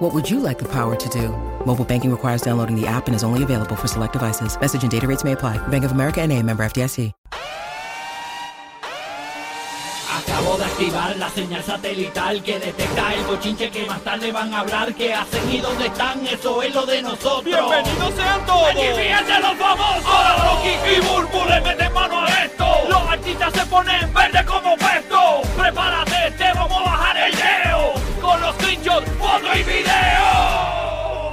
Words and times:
What 0.00 0.14
would 0.14 0.30
you 0.30 0.40
like 0.40 0.58
the 0.58 0.64
power 0.64 0.96
to 0.96 1.08
do? 1.10 1.28
Mobile 1.66 1.84
banking 1.84 2.10
requires 2.10 2.40
downloading 2.40 2.74
the 2.74 2.86
app 2.86 3.06
and 3.06 3.14
is 3.14 3.22
only 3.22 3.42
available 3.42 3.76
for 3.76 3.86
select 3.86 4.14
devices. 4.14 4.58
Message 4.58 4.82
and 4.82 4.90
data 4.90 5.06
rates 5.06 5.24
may 5.24 5.32
apply. 5.32 5.58
Bank 5.68 5.84
of 5.84 5.92
America 5.92 6.22
and 6.22 6.32
a 6.32 6.42
member 6.42 6.64
FDIC. 6.64 7.12
Acabo 10.20 10.56
de 10.56 10.64
activar 10.64 11.16
la 11.18 11.28
señal 11.28 11.62
satelital 11.62 12.42
que 12.42 12.58
detecta 12.58 13.12
el 13.12 13.24
bochinche 13.24 13.70
que 13.70 13.84
más 13.84 14.00
tarde 14.00 14.32
van 14.32 14.54
a 14.54 14.60
hablar. 14.60 14.94
¿Qué 14.94 15.12
hacen 15.12 15.50
y 15.52 15.58
dónde 15.58 15.88
están? 15.88 16.26
Eso 16.26 16.62
es 16.62 16.74
lo 16.74 16.86
de 16.86 17.02
nosotros. 17.02 17.44
¡Bienvenidos 17.44 18.14
sean 18.14 18.46
todos! 18.46 18.70
¡Aquí 18.70 18.86
fíjense 18.96 19.38
los 19.38 19.54
famosos! 19.58 20.06
Ahora 20.06 20.36
Rocky 20.44 20.96
y 20.96 21.00
Burbu 21.00 21.44
le 21.46 21.60
meten 21.60 21.92
mano 21.92 22.20
a 22.20 22.44
esto. 22.44 22.64
Los 22.88 23.02
artistas 23.02 23.52
se 23.52 23.66
ponen 23.66 24.14
verde 24.14 24.44
como 24.46 24.76
puesto. 24.78 25.42
Prepárate, 25.58 26.30
te 26.38 26.52
vamos 26.54 26.78
a 26.78 26.84
bajar. 26.84 26.99
Con 28.30 28.40
los 28.42 28.54
screenshots, 28.56 29.10
foto 29.18 29.46
y 29.56 29.62
video. 29.64 31.32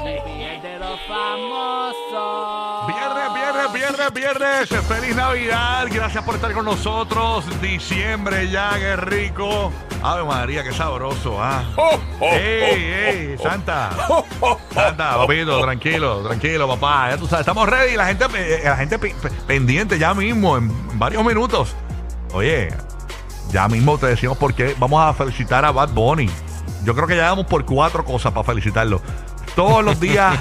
de 0.63 0.79
los 0.79 0.99
famosos. 1.07 2.87
Viernes, 2.87 3.33
viernes, 3.33 3.73
viernes, 3.73 4.13
viernes. 4.13 4.69
Feliz 4.87 5.15
Navidad. 5.15 5.85
Gracias 5.91 6.23
por 6.23 6.33
estar 6.35 6.51
con 6.53 6.65
nosotros. 6.65 7.45
Diciembre 7.61 8.49
ya, 8.49 8.71
qué 8.79 8.95
rico. 8.95 9.71
Ave 10.01 10.23
María, 10.23 10.63
qué 10.63 10.73
sabroso, 10.73 11.37
ah. 11.39 11.63
¡Ey, 12.21 12.83
ey, 13.31 13.37
Santa! 13.41 13.89
Santa, 14.73 15.17
papito, 15.17 15.61
tranquilo, 15.61 16.23
tranquilo, 16.23 16.67
papá. 16.67 17.11
Ya 17.11 17.17
tú 17.17 17.27
sabes, 17.27 17.41
estamos 17.41 17.69
ready. 17.69 17.95
La 17.95 18.07
gente, 18.07 18.25
eh, 18.35 18.61
la 18.63 18.75
gente 18.77 18.97
pe- 18.97 19.13
pe- 19.21 19.29
pendiente 19.45 19.99
ya 19.99 20.13
mismo, 20.15 20.57
en 20.57 20.97
varios 20.99 21.23
minutos. 21.23 21.75
Oye, 22.33 22.69
ya 23.51 23.67
mismo 23.67 23.97
te 23.99 24.07
decimos 24.07 24.37
por 24.37 24.53
qué. 24.55 24.75
Vamos 24.79 24.99
a 25.03 25.13
felicitar 25.13 25.63
a 25.65 25.71
Bad 25.71 25.89
Bunny. 25.89 26.29
Yo 26.87 26.95
creo 26.95 27.05
que 27.05 27.17
ya 27.17 27.23
damos 27.23 27.47
por 27.47 27.65
cuatro 27.65 28.05
cosas 28.05 28.31
para 28.31 28.45
felicitarlo. 28.45 29.01
Todos 29.57 29.83
los 29.83 29.99
días 29.99 30.37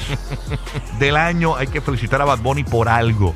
del 1.00 1.16
año 1.16 1.56
hay 1.56 1.66
que 1.66 1.80
felicitar 1.80 2.22
a 2.22 2.25
Bad 2.25 2.39
Bunny 2.39 2.62
por 2.62 2.89
algo. 2.89 3.34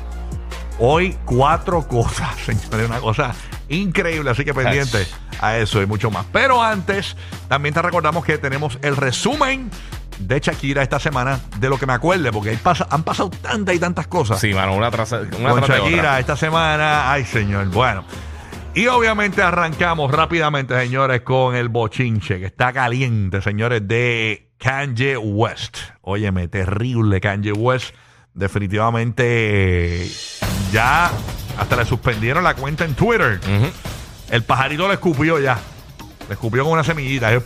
Hoy 0.79 1.17
cuatro 1.25 1.85
cosas, 1.89 2.33
señores, 2.45 2.87
una 2.87 3.01
cosa 3.01 3.35
increíble, 3.67 4.29
así 4.31 4.45
que 4.45 4.53
pendiente 4.53 5.05
a 5.41 5.57
eso 5.57 5.81
y 5.81 5.85
mucho 5.87 6.09
más. 6.09 6.25
Pero 6.31 6.63
antes, 6.63 7.17
también 7.49 7.73
te 7.75 7.81
recordamos 7.81 8.23
que 8.23 8.37
tenemos 8.37 8.79
el 8.81 8.95
resumen 8.95 9.69
de 10.17 10.39
Shakira 10.39 10.81
esta 10.81 10.97
semana, 10.97 11.41
de 11.59 11.67
lo 11.67 11.77
que 11.77 11.85
me 11.87 11.91
acuerde, 11.93 12.31
porque 12.31 12.53
pasa- 12.63 12.87
han 12.91 13.03
pasado 13.03 13.29
tantas 13.29 13.75
y 13.75 13.79
tantas 13.79 14.07
cosas 14.07 14.39
Sí, 14.39 14.53
mano, 14.53 14.73
una 14.73 14.89
tras, 14.89 15.11
una 15.11 15.49
con 15.49 15.63
tras 15.63 15.79
Shakira 15.79 15.97
otra. 15.99 16.19
esta 16.21 16.37
semana. 16.37 17.11
Ay, 17.11 17.25
señor. 17.25 17.65
Bueno. 17.67 18.05
Y 18.73 18.87
obviamente 18.87 19.41
arrancamos 19.41 20.11
rápidamente, 20.11 20.79
señores, 20.79 21.21
con 21.21 21.55
el 21.55 21.67
bochinche, 21.67 22.39
que 22.39 22.45
está 22.45 22.71
caliente, 22.71 23.41
señores, 23.41 23.85
de 23.85 24.49
Kanye 24.57 25.17
West. 25.17 25.77
Óyeme, 26.01 26.47
terrible 26.47 27.19
Kanye 27.19 27.51
West. 27.51 27.93
Definitivamente 28.33 30.09
ya 30.71 31.11
hasta 31.57 31.75
le 31.75 31.83
suspendieron 31.85 32.45
la 32.45 32.53
cuenta 32.55 32.85
en 32.85 32.93
Twitter. 32.95 33.41
El 34.29 34.43
pajarito 34.43 34.87
le 34.87 34.93
escupió 34.93 35.37
ya. 35.39 35.59
Le 36.29 36.33
escupió 36.33 36.63
con 36.63 36.71
una 36.73 36.83
semillita. 36.85 37.33
eh, 37.33 37.41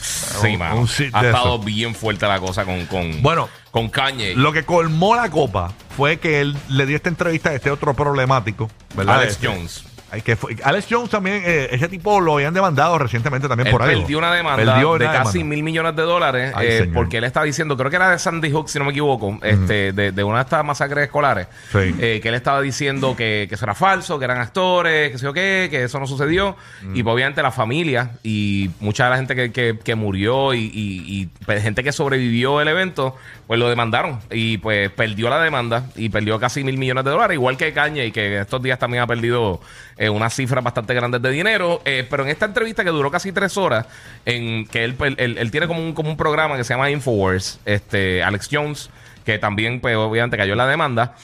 Sí, 0.00 0.54
un- 0.56 0.62
ha 0.62 1.26
estado 1.26 1.56
eso. 1.56 1.58
bien 1.58 1.94
fuerte 1.94 2.26
la 2.26 2.38
cosa 2.40 2.64
con, 2.64 2.86
con, 2.86 3.20
Bueno, 3.20 3.48
con 3.70 3.90
Kanye. 3.90 4.34
Lo 4.34 4.52
que 4.52 4.64
colmó 4.64 5.14
la 5.14 5.28
copa 5.28 5.72
fue 5.96 6.18
que 6.18 6.40
él 6.40 6.56
le 6.70 6.86
dio 6.86 6.96
esta 6.96 7.08
entrevista 7.10 7.50
a 7.50 7.54
este 7.54 7.70
otro 7.70 7.92
problemático, 7.92 8.70
¿verdad? 8.94 9.16
Alex 9.18 9.32
Este, 9.32 9.46
Jones. 9.48 9.84
Ay, 10.10 10.22
que 10.22 10.36
fue- 10.36 10.56
Alex 10.62 10.86
Jones 10.90 11.10
también, 11.10 11.42
eh, 11.44 11.68
ese 11.72 11.88
tipo 11.88 12.20
lo 12.20 12.34
habían 12.34 12.54
demandado 12.54 12.98
recientemente 12.98 13.48
también 13.48 13.66
Él 13.68 13.72
por 13.72 13.82
algo. 13.82 14.00
perdió 14.00 14.18
una 14.18 14.32
demanda 14.32 14.56
Perdió 14.72 14.98
de 14.98 15.04
una 15.06 15.12
casi 15.12 15.38
demanda. 15.38 15.54
mil 15.56 15.62
millones 15.64 15.96
de 15.96 16.02
dólares 16.02 16.52
Ay, 16.54 16.66
eh, 16.66 16.78
señor. 16.78 16.94
porque 16.94 17.18
él 17.18 17.24
estaba 17.24 17.44
diciendo, 17.46 17.76
creo 17.76 17.90
que 17.90 17.96
era 17.96 18.10
de 18.10 18.18
Sandy 18.18 18.50
Hook, 18.50 18.68
si 18.68 18.78
no 18.78 18.84
me 18.84 18.90
equivoco, 18.90 19.38
este, 19.42 19.92
de, 19.92 20.12
de 20.12 20.24
una 20.24 20.38
de 20.38 20.42
estas 20.44 20.64
masacres 20.64 21.04
escolares, 21.04 21.46
Sí. 21.72 21.94
eh, 22.00 22.20
que 22.22 22.28
él 22.28 22.34
estaba 22.34 22.60
diciendo 22.60 23.14
que, 23.16 23.46
que 23.48 23.54
eso 23.54 23.64
era 23.64 23.74
falso, 23.74 24.18
que 24.18 24.24
eran 24.24 24.38
actores, 24.38 25.10
que 25.12 25.18
sé 25.18 25.24
yo 25.24 25.32
qué, 25.32 25.68
que 25.70 25.84
eso 25.84 25.98
no 26.00 26.06
sucedió. 26.06 26.56
Y 26.94 27.02
pues, 27.02 27.14
obviamente 27.14 27.42
la 27.42 27.50
familia 27.52 28.12
y 28.22 28.70
mucha 28.80 29.04
de 29.04 29.10
la 29.10 29.16
gente 29.16 29.34
que, 29.34 29.52
que- 29.52 29.78
que 29.82 29.94
murió 29.94 30.54
y, 30.54 30.60
y- 30.60 31.04
y, 31.22 31.26
pues, 31.44 31.62
gente 31.62 31.84
que 31.84 31.92
sobrevivió 31.92 32.60
el 32.60 32.68
evento, 32.68 33.16
pues 33.46 33.58
lo 33.60 33.68
demandaron 33.68 34.20
y 34.30 34.58
pues 34.58 34.90
perdió 34.90 35.30
la 35.30 35.40
demanda 35.40 35.84
y 35.96 36.08
perdió 36.10 36.38
casi 36.38 36.62
mil 36.64 36.76
millones 36.78 37.04
de 37.04 37.10
dólares, 37.10 37.34
igual 37.34 37.56
que 37.56 37.72
Kanye 37.72 38.06
y 38.06 38.12
que 38.12 38.40
estos 38.40 38.62
días 38.62 38.78
también 38.78 39.02
ha 39.02 39.06
perdido 39.06 39.60
eh, 39.98 40.08
unas 40.08 40.32
cifras 40.34 40.62
bastante 40.64 40.94
grandes 40.94 41.20
de 41.20 41.30
dinero. 41.30 41.82
Eh, 41.84 42.06
pero 42.08 42.22
en 42.22 42.30
esta 42.30 42.46
entrevista 42.46 42.84
que 42.84 42.90
duró 42.90 43.10
casi 43.10 43.32
tres 43.32 43.56
horas, 43.56 43.86
en 44.24 44.66
que 44.66 44.84
él, 44.84 44.96
él, 45.00 45.14
él- 45.18 45.38
él 45.38 45.50
tiene 45.50 45.66
como 45.66 45.80
un, 45.80 45.92
como 45.92 46.10
un 46.10 46.16
programa 46.16 46.56
que 46.56 46.64
se 46.64 46.74
llama 46.74 46.90
Infowars, 46.90 47.60
este, 47.64 48.22
Alex 48.22 48.48
Jones, 48.50 48.90
que 49.24 49.38
también, 49.38 49.80
pues 49.80 49.94
obviamente 49.94 50.38
cayó 50.38 50.52
en 50.52 50.58
la 50.58 50.66
demanda, 50.66 51.14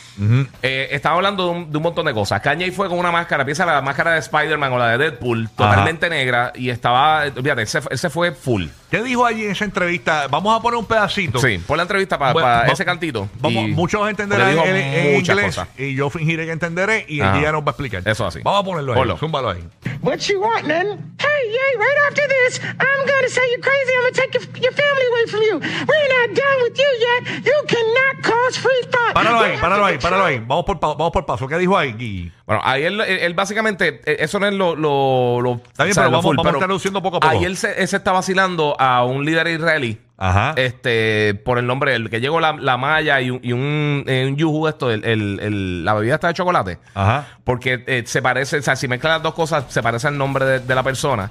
eh, 0.63 0.89
estaba 0.91 1.15
hablando 1.17 1.45
de 1.47 1.51
un, 1.51 1.71
de 1.71 1.77
un 1.79 1.83
montón 1.83 2.05
de 2.05 2.13
cosas. 2.13 2.39
Kanye 2.43 2.71
fue 2.71 2.89
con 2.91 2.99
una 2.99 3.11
máscara, 3.11 3.47
piensa 3.47 3.65
la 3.65 3.81
máscara 3.81 4.13
de 4.13 4.19
Spider-Man 4.19 4.73
o 4.75 4.79
la 4.79 4.89
de 4.91 4.99
Deadpool, 4.99 5.49
totalmente 5.57 6.11
negra, 6.11 6.53
y 6.55 6.69
estaba, 6.69 7.23
olvídate, 7.35 7.63
ese, 7.63 7.81
ese 7.91 8.11
fue 8.11 8.33
full. 8.33 8.67
¿Qué 8.95 9.03
dijo 9.03 9.27
allí 9.27 9.45
en 9.45 9.51
esa 9.51 9.65
entrevista? 9.65 10.29
Vamos 10.29 10.57
a 10.57 10.63
poner 10.63 10.79
un 10.79 10.87
pedacito. 10.87 11.41
Sí, 11.41 11.59
pon 11.67 11.77
la 11.77 11.83
entrevista 11.83 12.17
para 12.17 12.33
Bueno, 12.33 12.63
ese 12.73 12.85
cantito. 12.85 13.29
Vamos, 13.41 13.71
muchos 13.71 14.09
entenderán 14.09 14.57
en, 14.57 15.17
inglés 15.19 15.47
cosas. 15.47 15.69
y 15.77 15.97
yo 15.97 16.11
fingiré 16.11 16.47
que 16.47 16.53
entenderé 16.53 17.05
y 17.09 17.21
Ajá. 17.21 17.41
ella 17.41 17.51
nos 17.51 17.63
va 17.63 17.67
a 17.67 17.71
explicar. 17.71 18.03
Eso 18.07 18.25
así. 18.25 18.39
Vamos 18.45 18.61
a 18.61 18.65
ponerlo 18.65 18.93
ahí. 18.93 18.99
Ponlo. 18.99 19.17
Zúmbalo 19.19 19.51
ahí. 19.51 19.65
What 20.01 20.19
you 20.29 20.41
want, 20.41 20.69
then? 20.69 20.87
Hey, 21.19 21.51
yay, 21.51 21.77
right 21.77 21.99
after 22.09 22.23
this, 22.29 22.61
I'm 22.63 23.01
gonna 23.05 23.29
say 23.29 23.43
you're 23.51 23.61
crazy. 23.61 23.93
I'm 23.95 24.03
gonna 24.03 24.13
take 24.15 24.35
your, 24.39 24.63
your 24.63 24.73
family 24.73 25.07
away 25.11 25.27
from 25.27 25.41
you. 25.43 25.59
We're 25.89 26.29
not 26.29 26.37
done 26.37 26.63
with 26.63 26.79
you 26.79 26.91
yet. 27.01 27.45
You 27.45 27.55
cannot 27.67 28.23
cause 28.23 28.59
free 28.59 28.91
thought. 28.93 29.15
Páralo 29.15 29.41
ahí, 29.41 29.57
páralo 29.61 29.85
ahí, 29.87 29.99
páralo 29.99 30.25
ahí. 30.25 30.39
Vamos 30.39 30.65
por, 30.67 30.79
vamos 30.79 31.11
por 31.11 31.27
paso. 31.27 31.49
¿Qué 31.49 31.59
dijo 31.59 31.77
ahí, 31.77 31.93
Gui? 31.95 32.31
Bueno, 32.47 32.61
ahí 32.65 32.85
él, 32.85 33.01
él- 33.01 33.19
él 33.21 33.35
básicamente, 33.35 34.03
eh, 34.05 34.17
eso 34.21 34.39
no 34.39 34.47
es 34.47 34.53
lo... 34.53 34.77
lo, 34.77 35.41
lo 35.41 35.55
Está 35.67 35.85
bien, 35.85 35.93
o 35.93 35.95
sea, 35.95 36.03
pero 36.03 36.11
lo 36.11 36.11
vamos- 36.19 36.25
full, 36.25 36.37
vamos 36.37 36.47
a 36.47 36.51
pero 36.51 36.59
estar 36.59 36.69
luciendo 36.69 37.03
poco 37.03 37.17
a 37.17 37.21
poco. 37.21 37.33
Ahí 37.33 37.45
él 37.45 37.57
se, 37.57 37.81
él 37.81 37.89
se 37.89 37.97
está 37.97 38.13
vacilando 38.13 38.77
a 38.85 39.05
un 39.05 39.25
líder 39.25 39.47
israelí. 39.49 39.99
Ajá. 40.17 40.55
Este, 40.57 41.35
por 41.45 41.59
el 41.59 41.67
nombre, 41.67 41.95
el 41.97 42.09
que 42.09 42.21
llegó 42.21 42.39
la, 42.41 42.53
la 42.53 42.77
malla 42.77 43.21
y 43.21 43.31
un, 43.31 43.41
y 43.43 43.53
un, 43.53 44.05
eh, 44.07 44.25
un 44.29 44.37
yuju, 44.37 44.69
esto, 44.69 44.91
el, 44.93 45.05
el- 45.05 45.41
el- 45.43 45.85
la 45.85 45.93
bebida 45.95 46.15
está 46.15 46.29
de 46.29 46.35
chocolate. 46.35 46.79
Ajá. 46.95 47.27
Porque 47.43 47.83
eh, 47.89 48.05
se 48.07 48.23
parece, 48.23 48.59
o 48.59 48.63
sea, 48.63 48.77
si 48.77 48.87
mezclan 48.87 49.15
las 49.15 49.23
dos 49.25 49.35
cosas, 49.35 49.65
se 49.69 49.83
parece 49.83 50.07
al 50.07 50.17
nombre 50.17 50.45
de, 50.45 50.61
de 50.61 50.75
la 50.75 50.85
persona. 50.85 51.31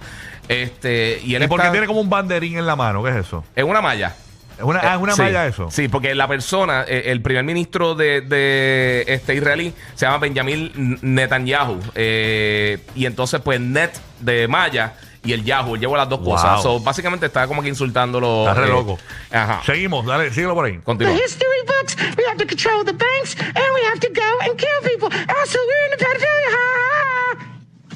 Este, 0.50 1.22
y 1.24 1.36
él 1.36 1.44
¿Y 1.44 1.48
por 1.48 1.60
qué 1.60 1.68
está 1.68 1.72
tiene 1.72 1.88
como 1.88 2.02
un 2.02 2.10
banderín 2.10 2.58
en 2.58 2.66
la 2.66 2.76
mano? 2.76 3.02
¿Qué 3.04 3.12
es 3.12 3.16
eso? 3.16 3.44
en 3.56 3.68
una 3.68 3.82
malla. 3.82 4.16
¿Es 4.58 4.64
una, 4.64 4.80
ah, 4.84 4.96
es 4.96 5.02
una 5.02 5.14
Sí, 5.16 5.22
malla 5.24 5.48
eso? 5.48 5.72
Sí, 5.72 5.88
porque 5.88 6.14
la 6.14 6.28
persona, 6.28 6.84
eh, 6.88 7.04
el 7.08 7.22
primer 7.22 7.44
ministro 7.44 7.96
de, 7.96 8.22
de, 8.22 9.04
este 9.08 9.34
israelí, 9.34 9.74
se 9.96 10.06
llama 10.06 10.20
Benjamin 10.20 11.00
Netanyahu. 11.02 11.80
eh, 11.96 12.80
y 12.96 13.06
entonces, 13.06 13.40
pues, 13.42 13.60
Net 13.60 13.92
de 14.20 14.48
Maya 14.48 14.94
y 15.24 15.32
el 15.34 15.44
Yahoo, 15.44 15.76
él 15.76 15.82
llevó 15.82 15.96
las 15.98 16.10
dos 16.10 16.20
Wow. 16.20 16.36
cosas. 16.36 16.62
So, 16.62 16.80
básicamente 16.80 17.26
está 17.28 17.48
como 17.48 17.62
que 17.62 17.70
insultándolo. 17.70 18.42
Está 18.48 18.54
re 18.62 18.68
eh, 18.68 18.70
loco. 18.70 19.00
Ajá. 19.32 19.62
Seguimos, 19.66 20.06
dale, 20.06 20.32
síguelo 20.32 20.54
por 20.54 20.66
ahí. 20.66 20.74
The 20.78 20.82
Continúa. 20.84 21.14
history 21.16 21.48
books. 21.66 21.96
We 22.18 22.24
have 22.28 22.38
to 22.38 22.46
control 22.46 22.84
the 22.84 22.94
banks, 22.94 23.36
and 23.40 23.56
we 23.76 23.82
have 23.90 24.00
to 24.02 24.10
go 24.10 24.40
and 24.42 24.58
kill 24.58 24.82
people. 24.84 25.10
Also, 25.40 25.58
we're 25.60 25.86
in 25.86 25.98
the 25.98 26.06
pedophilia. 26.06 26.50
Ha, 26.52 26.60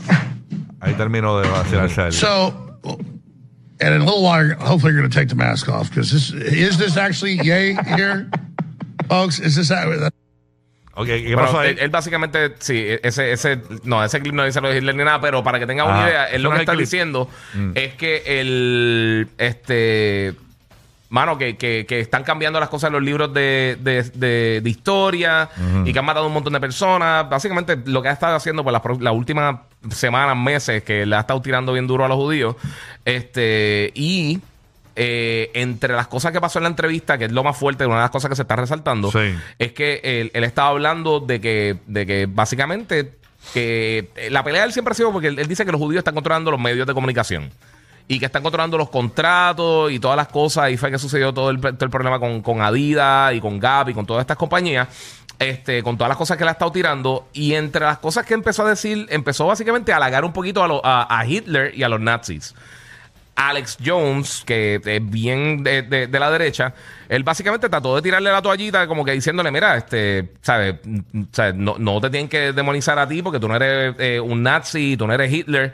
ha, 0.10 0.14
ha. 0.14 0.26
Ahí 0.80 0.94
termino 0.96 1.40
de 1.42 1.48
vacilarse 1.50 2.02
a 2.02 2.08
él. 2.08 2.14
So, 2.14 2.54
and 3.80 3.94
in 3.94 4.02
a 4.02 4.06
little 4.06 4.24
while, 4.24 4.54
hopefully, 4.60 4.94
you're 4.94 5.02
going 5.02 5.10
to 5.12 5.16
take 5.20 5.30
the 5.30 5.36
mask 5.36 5.68
off 5.70 5.90
because 5.90 6.12
this 6.12 6.32
is 6.32 6.78
this 6.78 6.98
actually 6.98 7.36
yay 7.44 7.74
here, 7.96 8.30
folks? 9.10 9.40
Is 9.40 9.56
this 9.56 9.70
Ok, 11.00 11.06
¿qué 11.08 11.34
pasó 11.36 11.60
ahí? 11.60 11.70
él, 11.72 11.80
él 11.80 11.90
básicamente, 11.90 12.56
sí, 12.60 12.86
ese, 13.04 13.32
ese, 13.32 13.62
no, 13.84 14.04
ese 14.04 14.20
clip 14.20 14.34
no 14.34 14.44
dice 14.44 14.60
lo 14.62 14.70
de 14.70 14.78
Hitler 14.78 14.96
ni 14.96 15.04
nada, 15.04 15.22
pero 15.22 15.44
para 15.44 15.60
que 15.60 15.68
tengan 15.68 15.88
Ah, 15.88 15.92
una 15.92 16.10
idea, 16.10 16.26
eso 16.26 16.36
él 16.36 16.42
lo 16.44 16.50
no 16.50 16.56
que 16.56 16.56
es 16.56 16.60
el 16.60 16.64
está 16.64 16.72
clip. 16.74 16.86
diciendo 16.86 17.30
Mm. 17.54 17.72
es 17.76 17.94
que 17.94 18.24
el, 18.42 19.28
este, 19.38 20.34
mano, 21.10 21.38
que, 21.38 21.56
que, 21.56 21.86
que 21.88 22.00
están 22.00 22.24
cambiando 22.24 22.60
las 22.60 22.70
cosas 22.70 22.88
en 22.88 22.94
los 22.94 23.04
libros 23.04 23.34
de, 23.34 23.78
de, 23.80 24.04
de, 24.14 24.62
de 24.62 24.70
historia 24.70 25.50
y 25.86 25.94
que 25.94 26.00
han 26.00 26.06
matado 26.06 26.28
un 26.28 26.34
montón 26.34 26.52
de 26.54 26.60
personas. 26.60 27.30
Básicamente 27.30 27.78
lo 27.86 28.02
que 28.02 28.10
ha 28.10 28.14
estado 28.14 28.36
haciendo 28.36 28.64
por 28.64 28.74
las, 28.74 28.82
pro- 28.82 28.98
las 29.00 29.14
últimas 29.14 29.58
semanas, 29.92 30.36
meses, 30.36 30.84
que 30.84 31.06
le 31.06 31.16
ha 31.16 31.20
estado 31.22 31.42
tirando 31.42 31.72
bien 31.74 31.88
duro 31.88 32.04
a 32.04 32.08
los 32.08 32.18
judíos. 32.18 32.56
Este, 33.06 33.92
y 33.96 34.40
eh, 35.00 35.52
entre 35.54 35.94
las 35.94 36.08
cosas 36.08 36.32
que 36.32 36.42
pasó 36.42 36.58
en 36.60 36.64
la 36.64 36.70
entrevista, 36.70 37.18
que 37.18 37.26
es 37.26 37.32
lo 37.32 37.44
más 37.44 37.56
fuerte, 37.56 37.86
una 37.86 37.96
de 37.98 38.02
las 38.02 38.10
cosas 38.12 38.30
que 38.30 38.36
se 38.36 38.42
está 38.42 38.56
resaltando, 38.56 39.12
Sí. 39.12 39.34
es 39.60 39.72
que 39.74 40.02
él, 40.04 40.32
él 40.34 40.44
estaba 40.44 40.70
hablando 40.70 41.20
de 41.20 41.40
que, 41.40 41.78
de 41.86 42.06
que 42.08 42.26
básicamente 42.28 43.14
que 43.54 44.10
eh, 44.16 44.30
la 44.30 44.44
pelea 44.44 44.62
de 44.62 44.68
él 44.68 44.74
siempre 44.74 44.92
ha 44.92 44.96
sido 44.96 45.12
porque 45.14 45.28
él, 45.28 45.40
él 45.40 45.48
dice 45.48 45.64
que 45.66 45.72
los 45.72 45.80
judíos 45.80 46.00
están 46.00 46.16
controlando 46.16 46.52
los 46.52 46.60
medios 46.60 46.86
de 46.88 46.94
comunicación 46.94 47.50
y 48.10 48.20
que 48.20 48.26
están 48.26 48.42
controlando 48.44 48.78
los 48.78 48.90
contratos 48.90 49.92
y 49.92 50.00
todas 50.00 50.18
las 50.18 50.28
cosas. 50.30 50.72
Y 50.72 50.78
fue 50.78 50.90
que 50.92 50.98
sucedió 50.98 51.34
todo 51.34 51.50
el, 51.50 51.60
todo 51.62 51.78
el 51.86 51.90
problema 51.92 52.20
con, 52.20 52.42
con 52.42 52.62
Adidas 52.62 53.34
y 53.34 53.40
con 53.42 53.60
Gap 53.60 53.90
y 53.90 53.94
con 53.94 54.06
todas 54.06 54.22
estas 54.22 54.38
compañías. 54.38 54.88
Este, 55.40 55.84
con 55.84 55.98
todas 55.98 56.10
las 56.10 56.18
cosas 56.18 56.36
que 56.36 56.44
él 56.44 56.48
ha 56.50 56.54
estado 56.54 56.72
tirando. 56.72 57.28
Y 57.34 57.54
entre 57.54 57.82
las 57.86 58.00
cosas 58.00 58.26
que 58.26 58.34
empezó 58.34 58.66
a 58.66 58.70
decir, 58.70 59.06
empezó 59.12 59.46
básicamente 59.46 59.94
a 59.94 59.98
halagar 59.98 60.26
un 60.26 60.34
poquito 60.34 60.64
a, 60.64 60.68
lo- 60.68 60.84
a- 60.84 61.06
a 61.20 61.26
Hitler 61.28 61.74
y 61.78 61.84
a 61.84 61.90
los 61.90 62.00
nazis. 62.00 62.56
Alex 63.38 63.78
Jones, 63.86 64.44
que 64.46 64.82
es 64.84 65.10
bien 65.10 65.64
de, 65.64 65.84
de- 65.84 66.20
la 66.20 66.32
derecha, 66.32 66.74
él 67.08 67.24
básicamente 67.24 67.70
trató 67.70 67.96
de 67.96 68.02
tirarle 68.02 68.32
la 68.32 68.42
toallita 68.42 68.88
como 68.88 69.06
que 69.06 69.12
diciéndole, 69.12 69.52
mira, 69.52 69.78
este, 69.78 70.30
¿sabes? 70.42 70.76
Mm, 70.84 71.22
¿sabes? 71.32 71.54
No, 71.56 71.76
no 71.78 72.02
te 72.02 72.10
tienen 72.10 72.28
que 72.30 72.52
demonizar 72.52 72.98
a 72.98 73.08
ti 73.08 73.22
porque 73.22 73.40
tú 73.40 73.48
no 73.48 73.56
eres 73.56 73.96
eh, 74.00 74.20
un 74.20 74.42
nazi, 74.42 74.98
tú 74.98 75.06
no 75.08 75.14
eres 75.14 75.32
Hitler. 75.32 75.72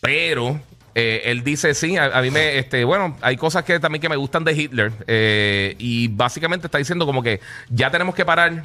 Pero 0.00 0.60
eh, 0.94 1.22
él 1.24 1.42
dice, 1.42 1.74
sí, 1.74 1.96
a, 1.96 2.04
a 2.06 2.22
mí 2.22 2.30
me, 2.30 2.58
este, 2.58 2.84
bueno, 2.84 3.16
hay 3.20 3.36
cosas 3.36 3.64
que 3.64 3.80
también 3.80 4.00
que 4.02 4.08
me 4.08 4.16
gustan 4.16 4.44
de 4.44 4.52
Hitler. 4.52 4.92
eh, 5.06 5.74
y 5.78 6.08
básicamente 6.08 6.66
está 6.66 6.78
diciendo 6.78 7.06
como 7.06 7.22
que 7.22 7.40
ya 7.70 7.90
tenemos 7.90 8.14
que 8.14 8.24
parar 8.24 8.64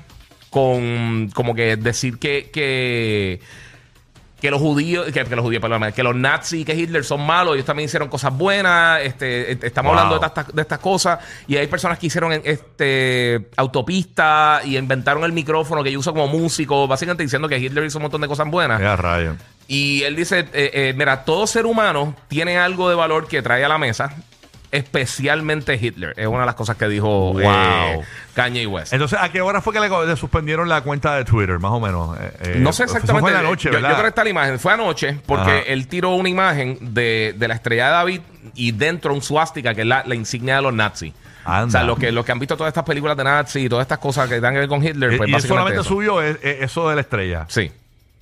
con, 0.49 1.29
como 1.33 1.55
que 1.55 1.77
decir 1.77 2.19
que, 2.19 2.49
que 2.51 3.39
que 4.43 4.51
los 4.51 4.59
judíos, 4.59 5.05
que, 5.05 5.23
que 5.23 5.35
los 5.37 5.45
judíos, 5.45 5.61
perdón, 5.61 5.93
que 5.93 6.03
los 6.03 6.13
nazis 6.13 6.59
y 6.63 6.65
que 6.65 6.75
Hitler 6.75 7.05
son 7.05 7.25
malos, 7.25 7.53
ellos 7.53 7.65
también 7.65 7.85
hicieron 7.85 8.09
cosas 8.09 8.37
buenas, 8.37 8.99
este, 9.01 9.53
este, 9.53 9.67
estamos 9.67 9.93
Wow. 9.93 9.99
hablando 10.01 10.19
de 10.19 10.27
estas, 10.27 10.53
de 10.53 10.61
estas 10.61 10.79
cosas, 10.79 11.19
y 11.47 11.55
hay 11.55 11.67
personas 11.67 11.97
que 11.97 12.07
hicieron 12.07 12.33
este 12.43 13.47
autopista 13.55 14.59
y 14.65 14.75
inventaron 14.77 15.23
el 15.23 15.31
micrófono 15.31 15.81
que 15.81 15.93
yo 15.93 15.99
uso 15.99 16.11
como 16.11 16.27
músico, 16.27 16.89
básicamente 16.89 17.23
diciendo 17.23 17.47
que 17.47 17.57
Hitler 17.57 17.85
hizo 17.85 17.99
un 17.99 18.01
montón 18.01 18.19
de 18.19 18.27
cosas 18.27 18.45
buenas. 18.49 18.81
Ya, 18.81 18.97
rayo. 18.97 19.35
Y 19.69 20.03
él 20.03 20.17
dice, 20.17 20.39
eh, 20.51 20.71
eh, 20.73 20.93
mira, 20.93 21.23
todo 21.23 21.47
ser 21.47 21.65
humano 21.65 22.13
tiene 22.27 22.57
algo 22.57 22.89
de 22.89 22.95
valor 22.95 23.29
que 23.29 23.41
trae 23.41 23.63
a 23.63 23.69
la 23.69 23.77
mesa, 23.77 24.13
especialmente 24.73 25.75
Hitler. 25.81 26.13
Es 26.17 26.27
una 26.27 26.41
de 26.41 26.45
las 26.47 26.55
cosas 26.55 26.75
que 26.77 26.87
dijo 26.87 27.39
eh, 27.39 27.43
Wow. 27.43 28.03
Kanye 28.33 28.65
West. 28.67 28.93
Entonces, 28.93 29.19
¿a 29.21 29.29
qué 29.31 29.41
hora 29.41 29.61
fue 29.61 29.73
que 29.73 29.79
le, 29.79 29.89
le 30.07 30.15
suspendieron 30.15 30.67
la 30.67 30.81
cuenta 30.81 31.15
de 31.15 31.25
Twitter, 31.25 31.59
más 31.59 31.71
o 31.71 31.79
menos? 31.79 32.17
Eh, 32.19 32.31
eh, 32.41 32.55
No 32.57 32.73
sé 32.73 32.83
exactamente. 32.83 33.21
Fue 33.21 33.31
la 33.31 33.41
noche, 33.41 33.69
yo, 33.71 33.79
yo 33.79 33.85
creo 33.87 34.01
que 34.01 34.07
está 34.07 34.23
la 34.23 34.29
imagen. 34.29 34.59
Fue 34.59 34.73
anoche 34.73 35.17
porque 35.25 35.51
Ajá. 35.51 35.59
él 35.67 35.87
tiró 35.87 36.11
una 36.15 36.29
imagen 36.29 36.77
de, 36.93 37.33
de 37.37 37.47
la 37.47 37.53
estrella 37.55 37.85
de 37.87 37.91
David 37.91 38.21
y 38.55 38.71
dentro 38.71 39.13
un 39.13 39.21
suástica 39.21 39.73
que 39.73 39.81
es 39.81 39.87
la, 39.87 40.03
la 40.05 40.15
insignia 40.15 40.55
de 40.57 40.61
los 40.63 40.73
nazis. 40.73 41.13
Anda. 41.45 41.65
O 41.67 41.71
sea, 41.71 41.83
los 41.83 41.99
que, 41.99 42.11
los 42.11 42.25
que 42.25 42.31
han 42.31 42.39
visto 42.39 42.55
todas 42.55 42.69
estas 42.71 42.85
películas 42.85 43.17
de 43.17 43.23
nazis 43.25 43.65
y 43.65 43.69
todas 43.69 43.83
estas 43.83 43.97
cosas 43.97 44.29
que 44.29 44.35
tengan 44.35 44.53
que 44.53 44.59
ver 44.61 44.69
con 44.69 44.81
Hitler, 44.83 45.13
Y- 45.13 45.17
pues 45.17 45.29
y 45.29 45.47
solamente 45.47 45.81
eso. 45.81 45.89
subió 45.89 46.21
eh, 46.23 46.37
eh, 46.41 46.59
eso 46.61 46.87
de 46.89 46.95
la 46.95 47.01
estrella. 47.01 47.45
Sí. 47.49 47.69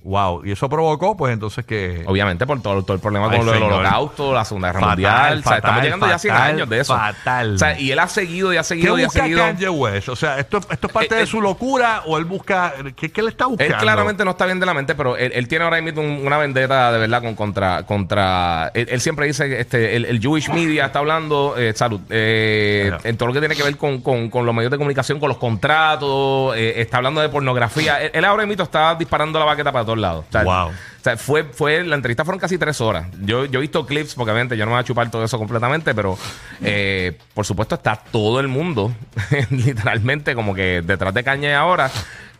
Wow. 0.04 0.44
Y 0.44 0.52
eso 0.52 0.68
provocó, 0.68 1.16
pues 1.16 1.32
entonces 1.32 1.64
que. 1.64 2.02
Obviamente 2.06 2.46
por 2.46 2.60
todo, 2.60 2.82
todo 2.82 2.94
el 2.94 3.00
problema 3.00 3.28
Ay, 3.30 3.36
con 3.38 3.46
lo 3.46 3.52
del 3.52 3.62
holocausto, 3.62 4.32
la 4.34 4.44
Segunda 4.44 4.68
Guerra 4.68 4.80
Fatal, 4.80 4.90
Mundial. 4.96 5.32
o 5.38 5.42
sea, 5.42 5.42
fatal, 5.42 5.56
estamos 5.58 5.82
llegando 5.82 6.06
ya 6.08 6.14
a 6.14 6.18
100 6.18 6.34
fatal, 6.34 6.50
años 6.54 6.68
de 6.68 6.80
eso. 6.80 6.96
fatal. 6.96 7.54
O 7.54 7.58
sea, 7.58 7.78
y 7.80 7.90
él 7.92 7.98
ha 7.98 8.08
seguido 8.08 8.52
y 8.52 8.56
ha 8.56 8.60
¿Qué 8.60 8.64
seguido 8.64 8.98
y 8.98 9.02
ha 9.02 9.06
busca 9.06 9.20
seguido. 9.22 9.38
Kanye 9.40 9.68
West? 9.68 10.08
O 10.08 10.16
sea, 10.16 10.38
¿esto, 10.38 10.58
esto 10.58 10.86
es 10.86 10.92
parte 10.92 11.14
Eh, 11.14 11.18
de 11.18 11.22
eh, 11.24 11.26
su 11.26 11.40
locura 11.40 12.02
o 12.06 12.18
él 12.18 12.24
busca. 12.24 12.74
¿Qué, 12.96 13.12
qué 13.12 13.22
le 13.22 13.28
está 13.30 13.46
buscando? 13.46 13.74
Él 13.74 13.80
claramente 13.80 14.24
no 14.24 14.32
está 14.32 14.46
bien 14.46 14.58
de 14.60 14.66
la 14.66 14.74
mente, 14.74 14.94
pero 14.94 15.16
él, 15.16 15.30
él 15.34 15.46
tiene 15.48 15.64
ahora 15.64 15.80
mismo 15.80 16.00
un- 16.02 16.26
una 16.26 16.36
vendetta 16.38 16.90
de 16.92 16.98
verdad 16.98 17.22
con 17.22 17.34
contra 17.34 17.84
contra. 17.84 18.70
Él, 18.74 18.88
él 18.90 19.00
siempre 19.00 19.26
dice 19.26 19.48
que 19.48 19.60
este 19.60 19.94
el, 19.96 20.04
el 20.06 20.20
Jewish 20.20 20.48
media 20.50 20.86
está 20.86 20.98
hablando 20.98 21.54
eh, 21.56 21.72
salud 21.76 22.00
eh, 22.10 22.90
en 23.04 23.16
todo 23.16 23.28
lo 23.28 23.32
que 23.34 23.40
tiene 23.40 23.54
que 23.54 23.62
ver 23.62 23.76
con, 23.76 24.00
con- 24.00 24.30
con 24.30 24.44
los 24.46 24.54
medios 24.54 24.70
de 24.70 24.78
comunicación, 24.78 25.20
con 25.20 25.28
los 25.28 25.38
contratos, 25.38 26.56
eh, 26.56 26.80
está 26.80 26.96
hablando 26.98 27.20
de 27.20 27.28
pornografía. 27.28 28.00
Él, 28.02 28.10
él 28.14 28.24
ahora 28.24 28.46
mismo 28.46 28.64
está 28.64 28.94
disparando 28.94 29.38
la 29.38 29.44
baqueta 29.44 29.70
para 29.72 29.84
todos 29.92 29.98
lados. 30.00 30.24
O 30.28 30.32
sea, 30.32 30.42
Wow. 30.44 30.68
o 30.68 30.72
sea, 31.02 31.16
fue, 31.16 31.44
fue, 31.44 31.84
la 31.84 31.96
entrevista 31.96 32.24
fueron 32.24 32.40
casi 32.40 32.58
tres 32.58 32.80
horas. 32.80 33.06
Yo, 33.22 33.44
yo 33.44 33.58
he 33.58 33.62
visto 33.62 33.84
clips, 33.86 34.14
porque 34.14 34.30
obviamente 34.32 34.56
yo 34.56 34.64
no 34.64 34.70
me 34.70 34.76
voy 34.76 34.80
a 34.82 34.84
chupar 34.84 35.10
todo 35.10 35.24
eso 35.24 35.38
completamente, 35.38 35.94
pero 35.94 36.16
eh, 36.62 37.18
por 37.34 37.44
supuesto 37.44 37.74
está 37.74 37.96
todo 37.96 38.40
el 38.40 38.48
mundo, 38.48 38.92
literalmente, 39.50 40.34
como 40.34 40.54
que 40.54 40.82
detrás 40.82 41.12
de 41.14 41.22
caña 41.24 41.58
ahora. 41.58 41.90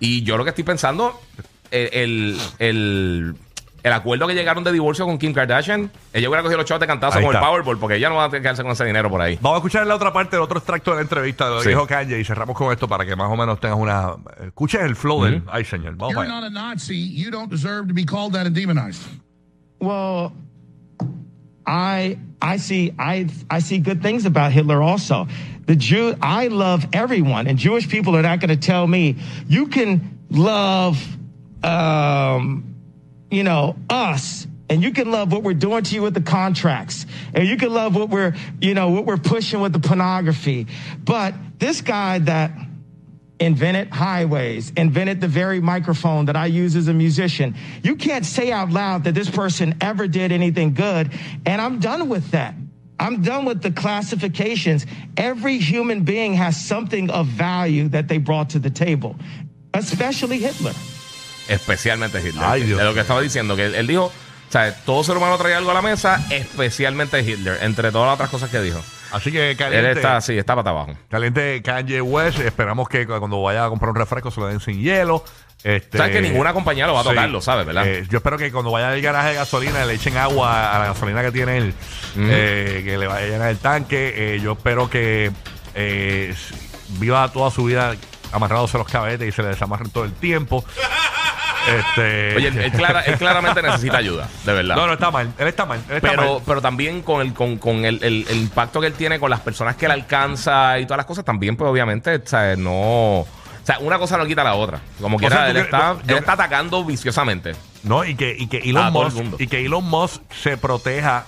Y 0.01 0.23
yo 0.23 0.37
lo 0.37 0.45
que 0.45 0.51
estoy 0.51 0.65
pensando, 0.65 1.21
el, 1.71 1.89
el, 1.93 2.39
el, 2.59 3.35
el 3.83 3.93
acuerdo 3.93 4.27
que 4.29 4.35
llegaron 4.35 4.63
de 4.65 4.71
divorcio 4.73 5.05
con 5.07 5.19
Kim 5.19 5.33
Kardashian, 5.33 5.91
ella 6.13 6.29
hubiera 6.29 6.43
cogido 6.43 6.59
los 6.59 6.67
chavos 6.67 6.81
de 6.81 6.87
cantazo 6.87 7.19
Ahí 7.19 7.25
con 7.25 7.35
está. 7.35 7.45
el 7.47 7.51
Powerball, 7.51 7.79
porque 7.79 7.97
ella 7.97 8.09
no 8.09 8.15
va 8.17 8.25
a 8.27 8.31
quedarse 8.31 8.63
con 8.63 8.73
ese 8.73 8.85
dinero 8.85 9.11
por 9.11 9.21
ahí. 9.21 9.39
Vamos 9.41 9.57
a 9.57 9.59
escuchar 9.59 9.87
la 9.87 9.95
otra 9.97 10.13
parte, 10.13 10.37
el 10.37 10.43
otro 10.43 10.59
extracto 10.59 10.91
de 10.93 10.97
la 10.97 11.03
entrevista 11.03 11.47
de 11.47 11.51
lo 11.51 11.57
que 11.59 11.63
Sí. 11.65 11.69
dijo 11.71 11.87
Kanye 11.87 12.21
y 12.21 12.25
cerramos 12.25 12.57
con 12.57 12.71
esto 12.73 12.87
para 12.89 13.05
que 13.05 13.17
más 13.17 13.31
o 13.31 13.37
menos 13.37 13.59
tengas 13.61 13.79
una. 13.79 14.15
Escuches 14.47 14.83
el 14.83 14.95
flow 14.95 15.25
del. 15.25 15.43
Ay, 15.51 15.65
señor. 15.65 15.97
Vamos 15.97 16.15
You're 16.15 16.29
not 16.29 16.45
a 16.45 16.51
Nazi. 16.51 17.13
You 17.13 17.31
don't 17.31 17.51
deserve 17.51 17.89
to 17.89 17.95
be 17.95 18.05
called 18.05 18.35
that 18.35 18.47
and 18.47 18.55
demonized. 18.55 19.03
Well, 19.81 20.33
I 21.67 22.19
I 22.41 22.59
see 22.59 22.93
I 22.99 23.27
I 23.51 23.61
see 23.61 23.79
good 23.79 24.01
things 24.03 24.25
about 24.27 24.53
Hitler 24.53 24.81
also. 24.83 25.27
The 25.67 25.77
Jew 25.77 26.15
I 26.21 26.49
love 26.49 26.87
everyone, 26.93 27.49
and 27.49 27.59
Jewish 27.59 27.89
people 27.89 28.17
are 28.17 28.23
not 28.23 28.41
going 28.41 28.51
to 28.51 28.57
tell 28.57 28.87
me 28.87 29.17
you 29.49 29.67
can 29.69 30.19
love, 30.31 30.99
um, 31.63 32.65
you 33.33 33.43
know, 33.43 33.77
us. 33.89 34.47
And 34.69 34.83
you 34.83 34.93
can 34.93 35.11
love 35.11 35.33
what 35.33 35.43
we're 35.43 35.55
doing 35.55 35.83
to 35.85 35.95
you 35.95 36.03
with 36.03 36.15
the 36.15 36.23
contracts. 36.23 37.05
And 37.35 37.47
you 37.47 37.57
can 37.57 37.75
love 37.75 37.97
what 37.97 38.11
we're, 38.11 38.35
you 38.61 38.75
know, 38.75 38.91
what 38.91 39.07
we're 39.07 39.17
pushing 39.17 39.61
with 39.61 39.73
the 39.73 39.81
pornography. 39.81 40.67
But 41.03 41.35
this 41.59 41.81
guy 41.81 42.21
that 42.21 42.53
invented 43.41 43.89
highways, 43.89 44.71
invented 44.77 45.21
the 45.21 45.29
very 45.29 45.61
microphone 45.61 46.27
that 46.27 46.37
I 46.37 46.47
use 46.47 46.77
as 46.77 46.89
a 46.89 46.95
musician. 46.95 47.57
You 47.83 47.97
can't 47.97 48.25
say 48.25 48.53
out 48.53 48.71
loud 48.71 49.05
that 49.05 49.15
this 49.15 49.29
person 49.29 49.77
ever 49.81 50.07
did 50.07 50.31
anything 50.31 50.75
good. 50.75 51.11
And 51.45 51.61
I'm 51.61 51.81
done 51.81 52.09
with 52.09 52.31
that. 52.31 52.55
I'm 53.01 53.23
done 53.23 53.45
with 53.45 53.63
the 53.63 53.73
classifications. 53.73 54.87
Every 55.17 55.59
human 55.59 56.05
being 56.05 56.35
has 56.35 56.57
something 56.57 57.11
of 57.11 57.27
value 57.27 57.89
that 57.89 58.07
they 58.07 58.19
brought 58.19 58.51
to 58.51 58.61
the 58.61 58.71
table, 58.71 59.17
especially 59.75 60.39
Hitler. 60.39 60.73
Especialmente 61.49 62.19
Hitler. 62.21 62.45
Ay, 62.45 62.63
Dios 62.63 62.79
de 62.79 62.85
lo 62.85 62.95
que 62.95 63.01
estaba 63.01 63.21
diciendo, 63.21 63.57
que 63.57 63.67
él, 63.67 63.75
él 63.75 63.87
dijo, 63.87 64.07
o 64.07 64.53
sea, 64.53 64.75
todo 64.85 65.03
ser 65.03 65.17
humano 65.17 65.39
trae 65.39 65.55
algo 65.55 65.71
a 65.71 65.75
la 65.75 65.83
mesa, 65.83 66.25
especialmente 66.31 67.21
Hitler, 67.21 67.59
entre 67.63 67.91
todas 67.91 68.07
las 68.07 68.15
otras 68.15 68.31
cosas 68.31 68.51
que 68.51 68.61
dijo. 68.61 68.81
Así 69.13 69.31
que 69.31 69.51
Él 69.51 69.57
caliente. 69.57 69.93
está 69.93 70.17
así, 70.17 70.37
está 70.39 70.57
para 70.57 70.71
abajo. 70.71 70.95
Caliente 71.11 71.61
Kanye 71.63 72.01
West. 72.01 72.41
Esperamos 72.41 72.89
que 72.89 73.07
cuando 73.07 73.43
vaya 73.43 73.67
a 73.67 73.69
comprar 73.69 73.91
un 73.91 73.97
refresco 73.97 74.31
se 74.31 74.41
lo 74.41 74.47
den 74.47 74.61
sin 74.61 74.81
hielo. 74.81 75.23
Este, 75.63 75.99
Sabes 75.99 76.17
que 76.17 76.23
ninguna 76.23 76.53
compañía 76.53 76.87
lo 76.87 76.95
va 76.95 77.03
a 77.03 77.05
tocar, 77.05 77.29
lo 77.29 77.41
sabes, 77.41 77.65
¿verdad? 77.65 77.87
Eh, 77.87 78.05
yo 78.11 78.19
espero 78.19 78.37
que 78.37 78.51
cuando 78.51 78.73
vaya 78.73 78.89
al 78.89 79.01
garaje 79.01 79.29
de 79.29 79.35
gasolina 79.35 79.85
le 79.85 79.95
echen 79.95 80.17
agua 80.17 80.75
a 80.75 80.79
la 80.81 80.87
gasolina 80.87 81.23
que 81.23 81.31
tiene 81.31 81.59
él, 81.59 81.75
eh, 82.17 82.83
que 82.85 82.99
le 82.99 83.07
vaya 83.07 83.27
a 83.27 83.29
llenar 83.29 83.51
el 83.51 83.59
tanque. 83.59 84.15
Eh, 84.17 84.41
yo 84.41 84.53
espero 84.53 84.91
que 84.91 85.31
eh, 85.75 86.35
viva 86.99 87.31
toda 87.31 87.51
su 87.51 87.65
vida 87.65 87.95
amarrándose 88.33 88.77
los 88.79 88.89
cabetes 88.89 89.29
y 89.29 89.33
se 89.33 89.43
le 89.43 89.49
desamarren 89.49 89.91
todo 89.91 90.05
el 90.05 90.13
tiempo. 90.15 90.65
Este, 91.69 92.37
Oye, 92.37 92.49
él, 92.49 92.73
clara- 92.73 93.03
él 93.03 93.17
claramente 93.17 93.63
necesita 93.63 93.99
ayuda, 93.99 94.29
de 94.45 94.53
verdad. 94.53 94.77
no, 94.77 94.87
no 94.87 94.93
está 94.95 95.11
mal. 95.11 95.33
Él 95.39 95.49
está 95.49 95.65
mal. 95.67 95.81
Él 95.89 95.97
está 95.97 96.11
pero, 96.11 96.35
mal. 96.35 96.43
pero 96.47 96.61
también 96.63 97.03
con 97.03 97.21
el 97.21 97.33
con, 97.33 97.59
con 97.59 97.85
el, 97.85 98.03
el- 98.03 98.27
el 98.29 98.37
impacto 98.39 98.81
que 98.81 98.89
él 98.89 98.95
tiene 98.95 99.19
con 99.21 99.31
las 99.31 99.41
personas 99.41 99.77
que 99.77 99.87
él 99.87 99.93
alcanza 99.93 100.79
y 100.79 100.85
todas 100.85 100.99
las 100.99 101.07
cosas, 101.07 101.25
también, 101.25 101.57
pues 101.57 101.71
obviamente, 101.71 102.17
o 102.17 102.27
sea, 102.27 102.57
no. 102.57 103.21
O 103.21 103.65
sea, 103.65 103.79
una 103.79 103.97
cosa 103.99 104.17
no 104.19 104.27
quita 104.27 104.43
la 104.43 104.55
otra. 104.55 104.81
Como 105.01 105.19
quiera, 105.19 105.37
sea, 105.37 105.45
¿tú 105.45 105.51
él, 105.51 105.53
crees- 105.55 105.65
está, 105.67 105.97
él 106.13 106.19
está 106.19 106.33
atacando 106.33 106.85
viciosamente. 106.85 107.53
No, 107.85 108.05
y 108.05 108.15
que, 108.17 108.35
y 108.37 108.47
que 108.49 108.59
Elon 108.59 108.93
Musk 108.93 109.17
y 109.41 109.47
que 109.47 109.65
Elon 109.65 109.85
Musk 109.85 110.21
se 110.33 110.57
proteja 110.57 111.27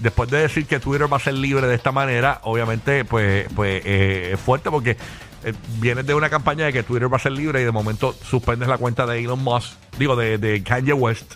después 0.00 0.28
de 0.30 0.38
decir 0.38 0.66
que 0.66 0.80
Twitter 0.80 1.10
va 1.10 1.16
a 1.18 1.20
ser 1.20 1.34
libre 1.34 1.66
de 1.66 1.74
esta 1.74 1.92
manera, 1.92 2.40
obviamente, 2.42 3.04
pues, 3.04 3.46
pues 3.54 3.82
eh, 3.84 4.30
es 4.34 4.40
fuerte 4.40 4.70
porque 4.70 4.96
eh, 5.44 5.52
vienes 5.80 6.06
de 6.06 6.14
una 6.14 6.30
campaña 6.30 6.64
de 6.66 6.72
que 6.72 6.82
Twitter 6.82 7.12
va 7.12 7.16
a 7.16 7.20
ser 7.20 7.32
libre 7.32 7.60
y 7.60 7.64
de 7.64 7.72
momento 7.72 8.14
suspendes 8.28 8.68
la 8.68 8.78
cuenta 8.78 9.06
de 9.06 9.20
Elon 9.20 9.42
Musk, 9.42 9.72
digo, 9.98 10.16
de, 10.16 10.38
de 10.38 10.62
Kanye 10.62 10.92
West. 10.92 11.34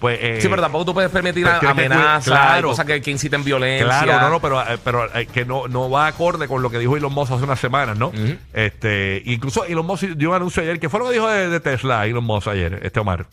Pues, 0.00 0.18
eh, 0.20 0.38
Sí, 0.40 0.48
pero 0.48 0.60
tampoco 0.60 0.84
tú 0.86 0.94
puedes 0.94 1.12
permitir 1.12 1.44
pues 1.44 1.60
que 1.60 1.66
amenazas, 1.68 2.24
claro. 2.24 2.70
cosas 2.70 2.86
que, 2.86 3.00
que 3.00 3.12
inciten 3.12 3.44
violencia. 3.44 3.86
Claro, 3.86 4.20
no, 4.20 4.30
no, 4.30 4.40
pero, 4.40 4.60
eh, 4.60 4.76
pero 4.82 5.14
eh, 5.16 5.26
que 5.26 5.44
no, 5.44 5.68
no 5.68 5.88
va 5.88 6.08
acorde 6.08 6.48
con 6.48 6.60
lo 6.60 6.70
que 6.70 6.80
dijo 6.80 6.96
Elon 6.96 7.12
Musk 7.12 7.30
hace 7.30 7.44
unas 7.44 7.60
semanas, 7.60 7.96
¿no? 7.96 8.10
Este, 8.52 9.22
incluso 9.26 9.64
Elon 9.64 9.86
Musk 9.86 10.02
dio 10.16 10.30
un 10.30 10.34
anuncio 10.34 10.60
ayer. 10.60 10.80
¿Qué 10.80 10.88
fue 10.88 10.98
lo 10.98 11.06
que 11.06 11.12
dijo 11.12 11.28
de, 11.28 11.48
de 11.48 11.60
Tesla 11.60 12.04
Elon 12.04 12.24
Musk 12.24 12.48
ayer, 12.48 12.80
este 12.82 12.98
Omar? 12.98 13.26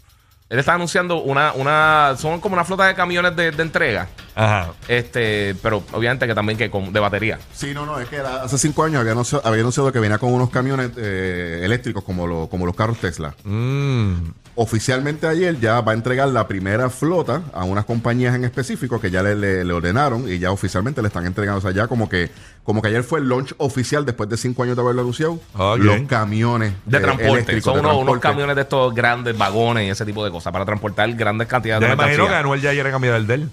Él 0.50 0.58
está 0.58 0.74
anunciando 0.74 1.22
una, 1.22 1.54
una, 1.54 2.16
son 2.18 2.40
como 2.42 2.54
una 2.56 2.66
flota 2.66 2.86
de 2.88 2.96
camiones 2.96 3.36
de, 3.36 3.52
de 3.52 3.62
entrega. 3.64 4.08
Ajá. 4.34 4.72
Este, 4.88 5.54
pero 5.62 5.84
obviamente 5.92 6.26
que 6.26 6.34
también 6.34 6.58
que 6.58 6.72
con, 6.72 6.92
de 6.92 7.00
batería. 7.00 7.38
Sí, 7.54 7.72
no, 7.74 7.86
no, 7.86 8.00
es 8.00 8.08
que 8.10 8.16
era- 8.16 8.42
hace 8.44 8.58
cinco 8.58 8.84
años 8.84 9.00
había 9.02 9.12
anunciado, 9.12 9.46
había 9.48 9.62
anunciado 9.62 9.92
que 9.92 10.00
venía 10.00 10.18
con 10.18 10.34
unos 10.34 10.50
camiones 10.50 10.90
eh, 10.98 11.62
eléctricos 11.64 12.04
como, 12.04 12.26
lo- 12.26 12.48
como 12.50 12.66
los 12.66 12.76
carros 12.76 12.98
Tesla. 12.98 13.36
Mm. 13.44 14.14
Oficialmente 14.62 15.26
ayer 15.26 15.58
ya 15.60 15.80
va 15.80 15.94
a 15.94 15.96
entregar 15.96 16.28
la 16.28 16.46
primera 16.48 16.90
flota 16.90 17.42
a 17.54 17.64
unas 17.64 17.86
compañías 17.86 18.36
en 18.36 18.44
específico 18.44 19.00
que 19.00 19.10
ya 19.10 19.24
le, 19.24 19.34
le- 19.36 19.64
le 19.64 19.74
ordenaron 19.74 20.30
y 20.32 20.38
ya 20.38 20.52
oficialmente 20.52 21.02
le 21.02 21.08
están 21.08 21.26
entregando. 21.26 21.60
O 21.60 21.62
sea, 21.62 21.72
ya 21.72 21.88
como 21.88 22.10
que, 22.10 22.30
como 22.66 22.82
que 22.82 22.90
ayer 22.90 23.04
fue 23.04 23.20
el 23.20 23.30
launch 23.30 23.54
oficial 23.58 24.06
después 24.06 24.28
de 24.30 24.36
cinco 24.36 24.64
años 24.64 24.76
de 24.76 24.82
haberlo 24.82 25.02
anunciado. 25.02 25.40
Los 25.78 26.02
camiones 26.08 26.74
De 26.86 26.98
eh, 26.98 27.02
transporte. 27.02 27.62
Son 27.62 27.82
de 27.82 27.88
unos, 27.88 28.20
camiones 28.20 28.56
de 28.58 28.64
estos 28.64 28.94
grandes 28.94 29.38
vagones 29.38 29.88
y 29.88 29.90
ese 29.92 30.06
tipo 30.06 30.26
de 30.26 30.32
cosas 30.32 30.52
para 30.52 30.66
transportar 30.66 31.10
grandes 31.14 31.48
cantidades 31.48 31.82
Yo 31.82 31.88
me 31.88 31.90
de 31.90 31.94
imagino 31.96 32.24
que 32.26 32.30
mercancía. 32.32 32.40
Anuel 32.40 32.62
ya 32.62 32.72
quiere 32.72 32.92
cambiar 32.92 33.16
el 33.16 33.28
de 33.28 33.34
él. 33.36 33.50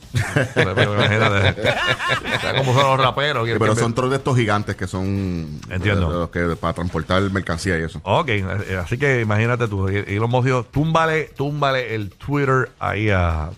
Como 2.59 2.75
son 2.75 2.83
los 2.97 3.01
raperos. 3.01 3.47
Sí, 3.49 3.55
pero 3.59 3.75
son 3.77 3.95
todos 3.95 4.11
de 4.11 4.17
estos 4.17 4.37
gigantes 4.37 4.77
que 4.77 4.87
son 4.87 5.61
Entiendo. 5.71 6.09
de- 6.09 6.15
de 6.15 6.21
los 6.21 6.31
que, 6.31 6.57
para 6.57 6.73
transportar 6.75 7.23
mercancía 7.31 7.79
y 7.79 7.83
eso. 7.83 8.01
Ok, 8.03 8.29
eh, 8.29 8.81
así 8.83 8.99
que 8.99 9.21
imagínate 9.21 9.69
tú. 9.69 9.89
Y, 9.89 10.17
los 10.19 10.45
dijo, 10.45 10.65
túmbale, 10.97 11.25
túmbale 11.37 11.95
el 11.95 12.11
Twitter 12.11 12.71
ahí 12.79 13.11
a, 13.11 13.51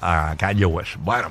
a 0.00 0.34
Kanye 0.38 0.66
West. 0.66 0.96
Bueno, 0.98 1.30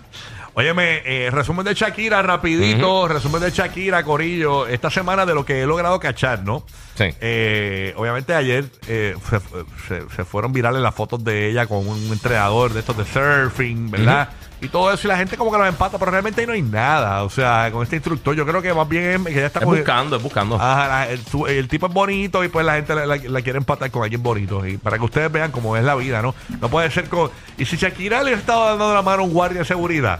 óyeme, 0.53 1.01
eh, 1.05 1.29
resumen 1.31 1.65
de 1.65 1.73
Shakira, 1.73 2.21
rapidito, 2.21 3.07
resumen 3.07 3.41
de 3.41 3.51
Shakira, 3.51 4.03
Corillo, 4.03 4.65
esta 4.67 4.89
semana 4.89 5.25
de 5.25 5.33
lo 5.33 5.45
que 5.45 5.61
he 5.61 5.65
logrado 5.65 5.99
cachar, 5.99 6.43
¿no? 6.43 6.65
Sí. 6.95 7.05
Eh, 7.19 7.93
obviamente 7.97 8.33
ayer 8.33 8.65
eh, 8.87 9.15
se, 9.29 9.39
se- 9.87 10.09
se 10.15 10.25
fueron 10.25 10.53
virales 10.53 10.81
las 10.81 10.95
fotos 10.95 11.23
de 11.23 11.49
ella 11.49 11.67
con 11.67 11.85
un 11.87 11.97
entrenador 12.11 12.71
de 12.73 12.79
estos 12.79 12.97
de 12.97 13.03
surfing, 13.05 13.91
¿verdad? 13.91 14.29
Y 14.65 14.69
todo 14.69 14.91
eso, 14.91 15.07
y 15.07 15.09
la 15.09 15.17
gente 15.17 15.37
como 15.37 15.51
que 15.51 15.57
lo 15.57 15.65
empata, 15.65 15.97
pero 15.97 16.11
realmente 16.11 16.41
ahí 16.41 16.47
no 16.47 16.53
hay 16.53 16.61
nada. 16.61 17.23
O 17.23 17.29
sea, 17.29 17.69
con 17.71 17.83
este 17.83 17.95
instructor, 17.97 18.35
yo 18.35 18.45
creo 18.45 18.61
que 18.61 18.73
más 18.73 18.87
bien 18.89 19.03
es 19.27 19.33
que 19.33 19.39
ya 19.41 19.45
está 19.45 19.59
Es 19.59 19.65
buscando, 19.65 20.15
es 20.17 20.23
buscando. 20.23 20.55
Ajá, 20.55 20.87
la- 20.87 21.09
el, 21.09 21.23
su- 21.25 21.47
el 21.47 21.67
tipo 21.67 21.87
es 21.87 21.93
bonito 21.93 22.43
y 22.43 22.47
pues 22.47 22.65
la 22.65 22.73
gente 22.75 22.95
la, 22.95 23.05
la- 23.05 23.17
la 23.17 23.41
quiere 23.41 23.57
empatar 23.57 23.91
con 23.91 24.03
alguien 24.03 24.21
bonito. 24.23 24.65
Y 24.65 24.77
para 24.77 24.97
que 24.97 25.03
ustedes 25.05 25.31
vean 25.31 25.51
cómo 25.51 25.77
es 25.77 25.83
la 25.83 25.95
vida, 25.95 26.21
¿no? 26.21 26.35
No 26.59 26.69
puede 26.69 26.89
ser 26.91 27.07
con. 27.09 27.29
Y 27.57 27.65
si 27.65 27.77
Shakira 27.77 28.23
le 28.23 28.33
estaba 28.33 28.69
dando 28.71 28.93
la 28.93 29.01
mano 29.01 29.21
a 29.23 29.25
un 29.25 29.33
guardia 29.33 29.59
de 29.59 29.65
seguridad. 29.65 30.19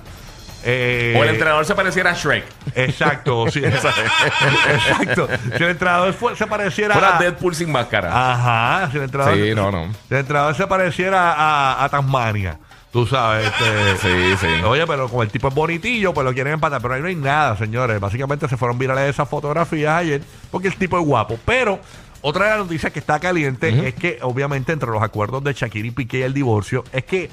eh, 0.68 1.16
o 1.20 1.24
el 1.24 1.30
entrenador 1.30 1.64
se 1.66 1.76
pareciera 1.76 2.12
a 2.12 2.14
Shrek. 2.14 2.44
Exacto, 2.76 3.46
sí. 3.52 3.62
exacto. 3.64 5.28
Si 5.58 5.64
el 5.64 5.70
entrenador 5.72 6.14
fue- 6.14 6.36
se 6.36 6.48
pareciera 6.48 6.94
Fuera 6.94 7.18
a. 7.18 7.20
Deadpool 7.20 7.56
sin 7.56 7.72
máscara. 7.72 8.10
Ajá, 8.12 8.90
si 8.92 8.98
el 8.98 9.04
entrenador. 9.04 9.36
Sí, 9.36 9.54
no, 9.56 9.72
no. 9.72 9.86
Si 10.08 10.14
el 10.14 10.20
entrenador 10.22 10.56
se 10.56 10.66
pareciera 10.68 11.34
a, 11.34 11.84
a 11.84 11.90
Tasmania. 11.90 12.58
Tú 12.96 13.06
sabes, 13.06 13.46
este. 13.46 13.98
Sí, 14.02 14.38
sí. 14.40 14.64
Oye, 14.64 14.88
pero 14.88 15.10
como 15.10 15.22
el 15.22 15.30
tipo 15.30 15.50
es 15.50 15.54
bonitillo, 15.54 16.14
pues 16.14 16.24
lo 16.24 16.34
quieren 16.34 16.54
empatar. 16.54 16.82
Pero 16.82 16.94
ahí 16.94 17.02
no 17.02 17.10
hay 17.10 17.16
nada, 17.16 17.58
señores. 17.58 18.00
Básicamente 18.00 18.48
se 18.48 18.56
fueron 18.56 18.78
virales 18.78 19.10
esas 19.10 19.28
fotografías 19.28 19.96
ayer 19.96 20.22
porque 20.50 20.70
el 20.70 20.78
tipo 20.78 20.98
es 20.98 21.06
guapo. 21.06 21.38
Pero 21.44 21.82
otra 22.22 22.46
de 22.46 22.52
las 22.52 22.60
noticias 22.60 22.94
que 22.94 23.00
está 23.00 23.20
caliente 23.20 23.86
es 23.86 23.96
que, 23.96 24.20
obviamente, 24.22 24.72
entre 24.72 24.90
los 24.90 25.04
acuerdos 25.04 25.44
de 25.44 25.52
Shakira 25.52 25.90
y 25.90 25.92
Piqué 25.92 26.20
y 26.20 26.22
el 26.22 26.34
divorcio, 26.34 26.86
es 26.94 27.04
que 27.04 27.30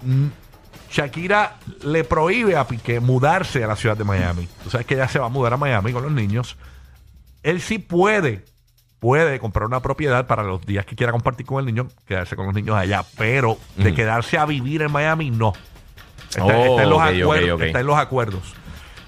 mm, 0.00 0.28
Shakira 0.92 1.58
le 1.82 2.04
prohíbe 2.04 2.56
a 2.56 2.66
Piqué 2.66 3.00
mudarse 3.00 3.62
a 3.62 3.66
la 3.66 3.76
ciudad 3.76 3.98
de 3.98 4.04
Miami. 4.04 4.48
Tú 4.64 4.70
sabes 4.70 4.86
que 4.86 4.94
ella 4.94 5.08
se 5.08 5.18
va 5.18 5.26
a 5.26 5.28
mudar 5.28 5.52
a 5.52 5.58
Miami 5.58 5.92
con 5.92 6.04
los 6.04 6.12
niños. 6.12 6.56
Él 7.42 7.60
sí 7.60 7.78
puede, 7.78 8.46
puede 9.00 9.38
comprar 9.38 9.66
una 9.66 9.80
propiedad 9.80 10.26
para 10.26 10.42
los 10.42 10.64
días 10.66 10.84
que 10.84 10.96
quiera 10.96 11.12
compartir 11.12 11.46
con 11.46 11.60
el 11.60 11.66
niño, 11.66 11.88
quedarse 12.06 12.36
con 12.36 12.46
los 12.46 12.54
niños 12.54 12.76
allá, 12.76 13.04
pero 13.16 13.56
de 13.76 13.94
quedarse 13.94 14.38
a 14.38 14.44
vivir 14.46 14.82
en 14.82 14.90
Miami, 14.92 15.30
no. 15.30 15.52
Está, 16.30 16.44
Oh, 16.44 16.50
está 16.50 16.82
en 16.82 16.90
los 16.90 16.98
ok, 16.98 17.04
ok, 17.06 17.22
acuerdos, 17.22 17.60
está 17.62 17.80
en 17.80 17.86
los 17.86 17.96
acuerdos. 17.98 18.54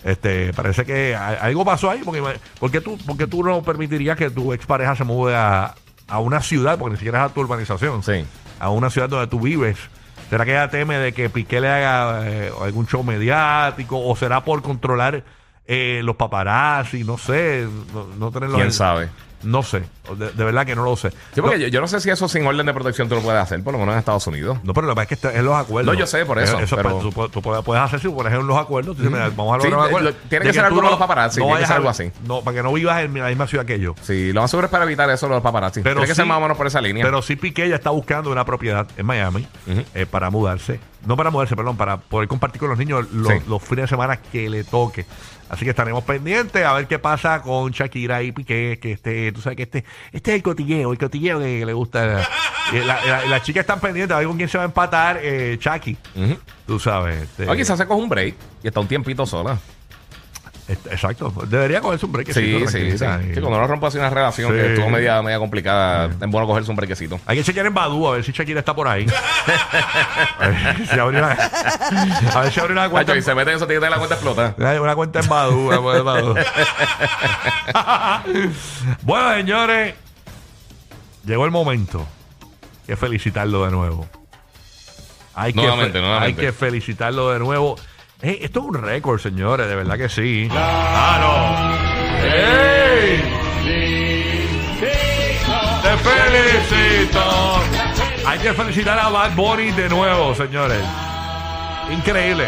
Este, 0.05 0.53
parece 0.55 0.87
que 0.87 1.15
algo 1.15 1.65
pasó 1.65 1.91
ahí, 1.91 2.01
porque 2.05 2.23
¿por 2.59 2.71
qué 2.71 2.81
tú, 2.81 2.97
por 2.99 3.17
qué 3.19 3.27
tú 3.27 3.43
no 3.45 3.63
permitirías 3.63 4.17
que 4.17 4.31
tu 4.31 4.53
expareja 4.55 4.97
se 4.97 5.05
mude 5.05 5.35
a, 5.37 5.75
a 6.09 6.19
una 6.21 6.41
ciudad, 6.41 6.79
porque 6.79 6.93
ni 6.93 6.97
siquiera 6.99 7.25
es 7.27 7.31
a 7.31 7.35
tu 7.35 7.41
urbanización, 7.41 8.03
Sí. 8.03 8.25
a 8.59 8.71
una 8.71 8.89
ciudad 8.91 9.09
donde 9.09 9.27
tú 9.27 9.41
vives? 9.41 9.77
¿Será 10.31 10.45
que 10.45 10.53
ella 10.53 10.71
teme 10.71 10.97
de 10.97 11.13
que 11.13 11.29
Piqué 11.29 11.61
le 11.61 11.69
haga 11.69 12.23
eh, 12.31 12.53
algún 12.63 12.87
show 12.87 13.03
mediático 13.03 13.99
o 14.01 14.15
será 14.17 14.43
por 14.45 14.63
controlar 14.63 15.25
eh, 15.67 16.01
los 16.05 16.15
paparazzi? 16.17 17.03
No 17.05 17.19
sé, 17.19 17.67
no, 17.93 18.07
no 18.17 18.31
tenerlos 18.31 18.57
¿Quién 18.59 18.73
sabe? 18.73 19.09
No 19.43 19.63
sé, 19.63 19.83
de, 20.19 20.31
de 20.33 20.45
verdad 20.45 20.67
que 20.67 20.77
no 20.77 20.85
lo 20.85 20.97
sé. 20.97 21.11
Sí, 21.35 21.41
porque 21.41 21.57
no, 21.57 21.63
yo, 21.63 21.69
yo 21.69 21.81
no 21.81 21.89
sé 21.89 22.01
si 22.01 22.11
eso 22.11 22.29
sin 22.29 22.47
orden 22.47 22.67
de 22.67 22.75
protección 22.75 23.09
tú 23.09 23.15
lo 23.15 23.23
puedes 23.23 23.41
hacer, 23.41 23.63
por 23.63 23.73
lo 23.73 23.79
menos 23.79 23.95
en 23.95 23.99
Estados 24.01 24.27
Unidos. 24.27 24.59
no, 24.65 24.75
pero 24.75 24.87
lo 24.87 24.95
que 24.95 25.03
pasa 25.03 25.15
es 25.15 25.21
que 25.21 25.39
en 25.39 25.45
los 25.45 25.55
acuerdos. 25.57 25.95
No, 25.95 25.99
yo 25.99 26.07
sé, 26.07 26.27
por 26.27 26.39
eso, 26.39 26.59
Eh, 26.61 26.67
pero- 26.69 26.91
pues, 26.91 27.03
tú, 27.03 27.13
puedes- 27.13 27.33
tú 27.33 27.43
puedes, 27.65 27.83
hacer 27.83 28.01
si 28.01 28.09
por 28.09 28.27
ejemplo 28.27 28.43
en 28.43 28.47
los 28.49 28.59
acuerdos. 28.59 28.97
Tú 28.97 29.03
dices, 29.03 29.13
mira, 29.17 29.31
vamos 29.35 29.57
a 29.59 29.61
Sí, 29.63 29.69
lograr 29.69 29.79
un 29.81 29.85
eh, 29.85 29.89
acuerdo. 29.89 30.11
lo- 30.11 30.17
tiene 30.29 30.45
de 30.45 30.51
que 30.51 30.55
ser 30.55 30.65
algo 30.65 30.81
con 30.81 30.91
los 30.91 30.99
paparazzi, 30.99 31.41
tiene 31.41 31.59
que 31.59 31.67
ser 31.67 31.77
algo 31.77 31.89
así. 31.89 32.11
No, 32.27 32.43
para 32.43 32.57
que 32.57 32.63
no 32.63 32.73
vivas 32.73 33.03
en 33.03 33.15
la 33.19 33.29
misma 33.29 33.47
ciudad 33.47 33.65
que 33.65 33.79
yo. 33.81 33.95
Sí, 34.03 34.33
lo 34.33 34.43
más 34.43 34.51
seguro 34.51 34.67
es 34.67 34.71
para 34.71 34.85
evitar 34.85 35.09
eso 35.11 35.29
los 35.29 35.43
paparazzi. 35.43 35.81
Pero 35.83 35.95
Tiene 35.97 36.07
que 36.07 36.13
sí- 36.15 36.17
ser 36.17 36.27
más 36.27 36.39
o 36.39 36.41
menos 36.41 36.57
por 36.57 36.67
esa 36.67 36.81
línea. 36.81 37.05
Pero 37.05 37.23
sí 37.23 37.37
Piqué 37.37 37.69
ya 37.69 37.77
está 37.77 37.91
buscando 37.91 38.31
una 38.31 38.45
propiedad 38.45 38.87
en 38.97 39.07
Miami 39.07 39.47
eh, 39.95 40.07
para 40.07 40.29
mudarse. 40.31 40.81
No 41.07 41.17
para 41.17 41.31
mudarse, 41.31 41.57
perdón, 41.57 41.79
para 41.79 41.97
poder 41.97 42.29
compartir 42.29 42.61
con 42.61 42.69
los 42.69 42.79
niños 42.79 43.11
los, 43.11 43.29
Sí. 43.33 43.39
los 43.49 43.63
fines 43.63 43.85
de 43.85 43.89
semana 43.89 44.17
que 44.19 44.51
le 44.51 44.65
toque. 44.65 45.07
Así 45.49 45.65
que 45.65 45.71
estaremos 45.71 46.05
pendientes 46.05 46.65
a 46.65 46.75
ver 46.75 46.87
qué 46.87 46.99
pasa 47.01 47.41
con 47.43 47.73
Shakira 47.73 48.23
y 48.23 48.31
Piqué, 48.33 48.79
que 48.81 48.93
este, 48.93 49.30
tú 49.33 49.41
sabes 49.41 49.57
que 49.57 49.63
este, 49.65 49.85
este 50.13 50.31
es 50.33 50.37
el 50.37 50.43
cotilleo, 50.43 50.93
el 50.93 50.99
cotilleo 50.99 51.39
que 51.41 51.65
le 51.65 51.73
gusta. 51.73 52.27
La- 52.73 53.05
la- 53.05 53.27
Las 53.27 53.43
chicas 53.43 53.63
están 53.63 53.81
pendientes 53.81 54.15
a 54.15 54.19
ver 54.19 54.29
con 54.29 54.37
quién 54.37 54.49
se 54.49 54.57
va 54.59 54.65
a 54.65 54.67
empatar 54.67 55.19
eh, 55.23 55.57
Chucky. 55.59 55.97
Ujú. 56.15 56.37
Tú 56.67 56.79
sabes. 56.79 57.23
este, 57.23 57.49
O 57.51 57.55
quizás 57.57 57.77
se 57.79 57.87
coge 57.87 58.01
un 58.03 58.09
break 58.09 58.35
y 58.63 58.69
está 58.69 58.79
un 58.81 58.87
tiempito 58.87 59.27
sola. 59.27 59.59
Exacto. 60.73 61.33
Debería 61.47 61.81
cogerse 61.81 62.07
un 62.07 62.13
break. 62.13 62.33
Sí, 62.33 62.65
sí, 62.69 62.91
sí. 62.93 62.99
Sí, 62.99 63.05
cuando 63.41 63.49
uno 63.49 63.67
rompe 63.67 63.87
así 63.87 63.99
una 63.99 64.11
relación 64.11 64.53
Sí. 64.53 64.59
que 64.59 64.69
estuvo 64.75 64.89
media, 64.89 65.21
media 65.23 65.39
complicada, 65.39 66.07
es 66.07 66.19
bueno 66.31 66.47
cogerse 66.47 66.71
un 66.71 66.77
brequecito. 66.77 67.21
Hay 67.27 67.37
que 67.39 67.45
chequear 67.45 67.67
en 67.67 67.75
Badu 67.75 68.07
a 68.09 68.13
ver 68.13 68.25
si 68.25 68.33
Shakira 68.33 68.61
está 68.61 68.75
por 68.75 68.89
ahí. 68.89 69.07
a, 70.41 70.49
ver 70.49 70.87
si 70.89 70.99
abre 70.99 71.19
una, 71.19 71.33
a 71.33 72.41
ver 72.41 72.53
si 72.53 72.61
abre 72.61 72.73
una 72.73 72.89
cuenta. 72.89 73.13
Cacho, 73.13 73.19
y 73.19 73.23
se 73.23 73.35
mete 73.35 73.51
en 73.51 73.57
eso, 73.57 73.67
tiene 73.67 73.81
que 73.81 73.87
tener 73.87 73.91
la 73.91 73.99
cuenta 73.99 74.15
explota. 74.15 74.55
Una 74.81 74.95
cuenta 74.95 75.21
en 75.21 75.29
Badu. 75.29 75.69
una 75.69 75.79
cuenta 75.79 75.99
en 75.99 76.05
Badu. 76.05 76.35
bueno, 79.03 79.35
señores, 79.35 79.95
llegó 81.25 81.45
el 81.45 81.51
momento. 81.51 82.07
Hay 82.83 82.87
que 82.87 82.97
felicitarlo 82.97 83.65
de 83.65 83.71
nuevo. 83.71 84.09
Hay 85.35 85.53
que, 85.53 85.61
Nuevamente, 85.61 85.93
fe- 85.93 86.01
nuevamente. 86.01 86.41
hay 86.41 86.47
que 86.47 86.53
felicitarlo 86.53 87.31
de 87.31 87.39
nuevo. 87.39 87.77
Eh, 88.23 88.39
esto 88.43 88.61
es 88.61 88.67
un 88.67 88.75
récord, 88.75 89.19
señores, 89.21 89.67
de 89.69 89.75
verdad 89.77 89.97
que 89.97 90.09
sí. 90.09 90.47
¡Claro! 90.51 91.73
¡Ey! 92.23 93.23
¡Te 95.83 95.97
felicito! 95.97 97.61
Hay 98.27 98.39
que 98.39 98.53
felicitar 98.53 98.99
a 98.99 99.09
Bad 99.09 99.35
Bunny 99.35 99.71
de 99.73 99.89
nuevo, 99.89 100.35
señores. 100.35 100.79
Increíble. 101.91 102.45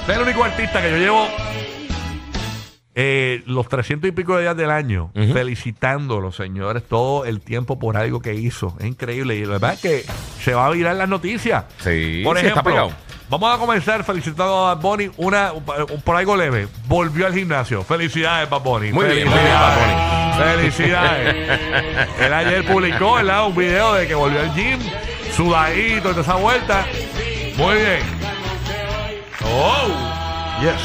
Este 0.00 0.12
es 0.12 0.18
el 0.18 0.24
único 0.24 0.44
artista 0.44 0.80
que 0.80 0.90
yo 0.90 0.96
llevo 0.96 1.26
eh, 2.94 3.42
los 3.46 3.68
300 3.68 4.08
y 4.08 4.12
pico 4.12 4.36
de 4.36 4.42
días 4.42 4.56
del 4.56 4.70
año 4.70 5.10
Ujú. 5.14 5.32
felicitándolo, 5.32 6.30
señores, 6.30 6.82
todo 6.88 7.24
el 7.24 7.40
tiempo 7.40 7.78
por 7.78 7.96
algo 7.96 8.20
que 8.20 8.34
hizo. 8.34 8.74
Es 8.78 8.86
increíble. 8.86 9.36
Y 9.36 9.42
la 9.44 9.52
verdad 9.52 9.74
es 9.74 9.80
que 9.80 10.04
se 10.42 10.54
va 10.54 10.66
a 10.66 10.70
virar 10.70 10.94
las 10.96 11.08
noticias. 11.08 11.64
Sí, 11.78 12.20
por 12.24 12.38
sí, 12.38 12.46
está 12.46 12.60
ejemplo, 12.60 12.62
pegado. 12.72 12.92
Vamos 13.40 13.56
a 13.56 13.58
comenzar 13.58 14.04
felicitando 14.04 14.66
a 14.68 14.74
Bad 14.74 14.82
Bunny 14.82 15.10
una, 15.16 15.52
un- 15.52 16.00
por 16.02 16.16
algo 16.16 16.36
leve. 16.36 16.68
Volvió 16.86 17.26
al 17.26 17.34
gimnasio. 17.34 17.82
Felicidades, 17.82 18.48
Bad 18.50 18.60
Bunny. 18.62 18.92
Muy 18.92 19.06
bien, 19.06 19.28
muy 19.28 19.38
bien, 19.38 19.52
Felicidades. 20.38 20.74
Felicidades. 20.74 22.08
Él 22.20 22.32
ayer 22.32 22.66
publicó 22.66 23.14
¿verdad? 23.14 23.46
un 23.46 23.54
video 23.56 23.94
de 23.94 24.06
que 24.08 24.14
volvió 24.14 24.40
al 24.40 24.54
gym, 24.54 24.78
sudadito, 25.36 26.10
toda 26.10 26.22
esa 26.22 26.34
vuelta. 26.36 26.86
Muy 27.56 27.74
bien. 27.74 28.00
Oh, 29.44 29.88
yes. 30.60 30.80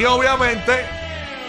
Y 0.00 0.04
obviamente, 0.04 0.84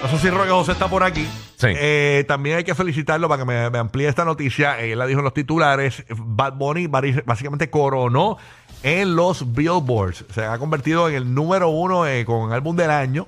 no 0.02 0.10
sé 0.10 0.18
si 0.20 0.30
Roque 0.30 0.50
José 0.50 0.72
está 0.74 0.88
por 0.88 1.04
aquí. 1.04 1.28
Sí. 1.60 1.68
Eh, 1.76 2.24
también 2.26 2.56
hay 2.56 2.64
que 2.64 2.74
felicitarlo 2.74 3.28
para 3.28 3.42
que 3.42 3.46
me, 3.46 3.70
me 3.70 3.80
amplíe 3.80 4.08
esta 4.08 4.24
noticia. 4.24 4.80
Eh, 4.80 4.94
Él 4.94 5.00
la 5.00 5.06
dijo 5.06 5.20
en 5.20 5.26
los 5.26 5.34
titulares. 5.34 6.06
Bad 6.16 6.54
Bunny 6.54 6.88
básicamente 6.88 7.70
coronó 7.70 8.38
en 8.82 9.14
los 9.14 9.54
Billboards. 9.54 10.24
Se 10.34 10.46
ha 10.46 10.58
convertido 10.58 11.10
en 11.10 11.16
el 11.16 11.34
número 11.34 11.68
uno 11.68 12.08
eh, 12.08 12.24
con 12.24 12.54
álbum 12.54 12.78
del 12.78 12.90
año. 12.92 13.28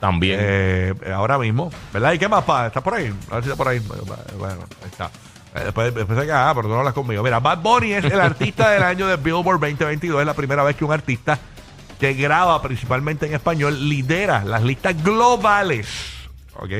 También. 0.00 0.38
Eh, 0.42 0.94
ahora 1.14 1.38
mismo, 1.38 1.70
¿verdad? 1.92 2.14
¿Y 2.14 2.18
qué 2.18 2.28
más, 2.28 2.44
pa? 2.44 2.66
¿Está 2.68 2.80
por 2.82 2.94
ahí? 2.94 3.12
A 3.30 3.34
ver 3.34 3.44
si 3.44 3.50
está 3.50 3.56
por 3.56 3.68
ahí. 3.68 3.78
Bueno, 3.78 4.64
ahí 4.82 4.90
está. 4.90 5.10
Después, 5.54 5.94
después 5.94 6.18
de 6.18 6.26
que, 6.26 6.32
ah, 6.32 6.52
pero 6.54 6.68
tú 6.68 6.72
no 6.74 6.78
hablas 6.78 6.94
conmigo. 6.94 7.22
Mira, 7.22 7.40
Bad 7.40 7.58
Bunny 7.58 7.92
es 7.92 8.04
el 8.06 8.20
artista 8.20 8.70
del 8.70 8.82
año 8.82 9.06
de 9.06 9.16
Billboard 9.16 9.60
2022. 9.60 10.20
Es 10.20 10.26
la 10.26 10.34
primera 10.34 10.62
vez 10.64 10.76
que 10.76 10.84
un 10.84 10.92
artista 10.92 11.38
que 12.00 12.14
graba 12.14 12.60
principalmente 12.62 13.26
en 13.26 13.34
español 13.34 13.88
lidera 13.88 14.44
las 14.44 14.62
listas 14.62 15.02
globales. 15.02 15.88
¿Ok? 16.56 16.70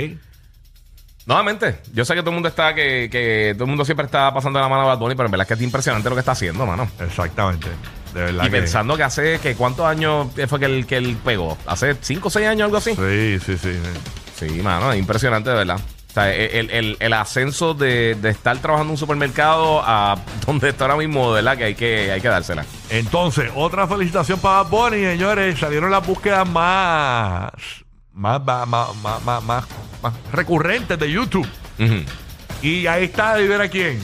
Nuevamente, 1.26 1.80
yo 1.92 2.04
sé 2.04 2.14
que 2.14 2.20
todo 2.20 2.30
el 2.30 2.34
mundo 2.34 2.48
está, 2.48 2.72
que, 2.74 3.08
que 3.10 3.52
todo 3.54 3.64
el 3.64 3.68
mundo 3.70 3.84
siempre 3.84 4.06
está 4.06 4.32
pasando 4.32 4.60
la 4.60 4.68
mano 4.68 4.82
a 4.82 4.86
Bad 4.86 4.98
Bunny, 4.98 5.16
pero 5.16 5.26
en 5.26 5.32
verdad 5.32 5.44
es 5.44 5.48
que 5.48 5.54
es 5.54 5.62
impresionante 5.62 6.08
lo 6.08 6.14
que 6.14 6.20
está 6.20 6.32
haciendo, 6.32 6.64
mano. 6.64 6.88
Exactamente. 7.00 7.68
De 8.14 8.20
verdad. 8.22 8.44
Y 8.44 8.46
que- 8.50 8.56
pensando 8.58 8.96
que 8.96 9.02
hace, 9.02 9.40
que 9.40 9.56
¿cuántos 9.56 9.84
años 9.86 10.28
fue 10.48 10.60
que 10.60 10.66
él, 10.66 10.86
que 10.86 10.96
él 10.96 11.16
pegó? 11.24 11.58
¿Hace 11.66 11.96
5 12.00 12.28
o 12.28 12.30
6 12.30 12.46
años, 12.46 12.66
algo 12.66 12.76
así? 12.76 12.94
Sí, 12.94 13.38
sí, 13.44 13.58
sí. 13.58 13.72
sí. 14.38 14.48
Sí, 14.48 14.62
mano, 14.62 14.92
es 14.92 14.98
impresionante, 14.98 15.50
de 15.50 15.56
verdad. 15.56 15.80
sea, 16.14 16.32
el, 16.32 16.70
el- 16.70 16.96
el 17.00 17.12
ascenso 17.12 17.74
de, 17.74 18.14
de 18.14 18.30
estar 18.30 18.56
trabajando 18.58 18.90
en 18.90 18.92
un 18.92 18.96
supermercado 18.98 19.82
a 19.84 20.16
donde 20.46 20.68
está 20.68 20.84
ahora 20.84 20.96
mismo, 20.96 21.32
¿verdad? 21.32 21.56
Que 21.58 21.64
hay 21.64 21.74
que, 21.74 22.12
hay 22.12 22.20
que 22.20 22.28
dársela. 22.28 22.64
Entonces, 22.90 23.50
otra 23.56 23.88
felicitación 23.88 24.38
para 24.38 24.62
Bad 24.62 24.70
Bunny, 24.70 24.98
señores. 25.04 25.58
Salieron 25.58 25.90
las 25.90 26.06
búsquedas 26.06 26.48
más, 26.48 27.50
más, 28.16 28.40
más, 28.44 28.66
más, 28.68 29.22
más, 29.24 29.42
más- 29.44 29.64
recurrentes 30.32 30.98
de 30.98 31.10
YouTube. 31.10 31.46
Ujú. 31.78 31.94
Y 32.62 32.86
ahí 32.86 33.04
está, 33.04 33.32
adivina 33.32 33.68
quién. 33.68 34.00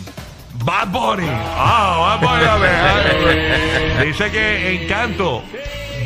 Bad 0.65 0.89
Bunny. 0.89 1.27
Ah, 1.31 2.19
Bad 2.21 2.29
Bunny. 2.29 2.45
a 2.45 2.57
ver. 2.57 4.07
Dice 4.07 4.31
que 4.31 4.83
Encanto, 4.83 5.43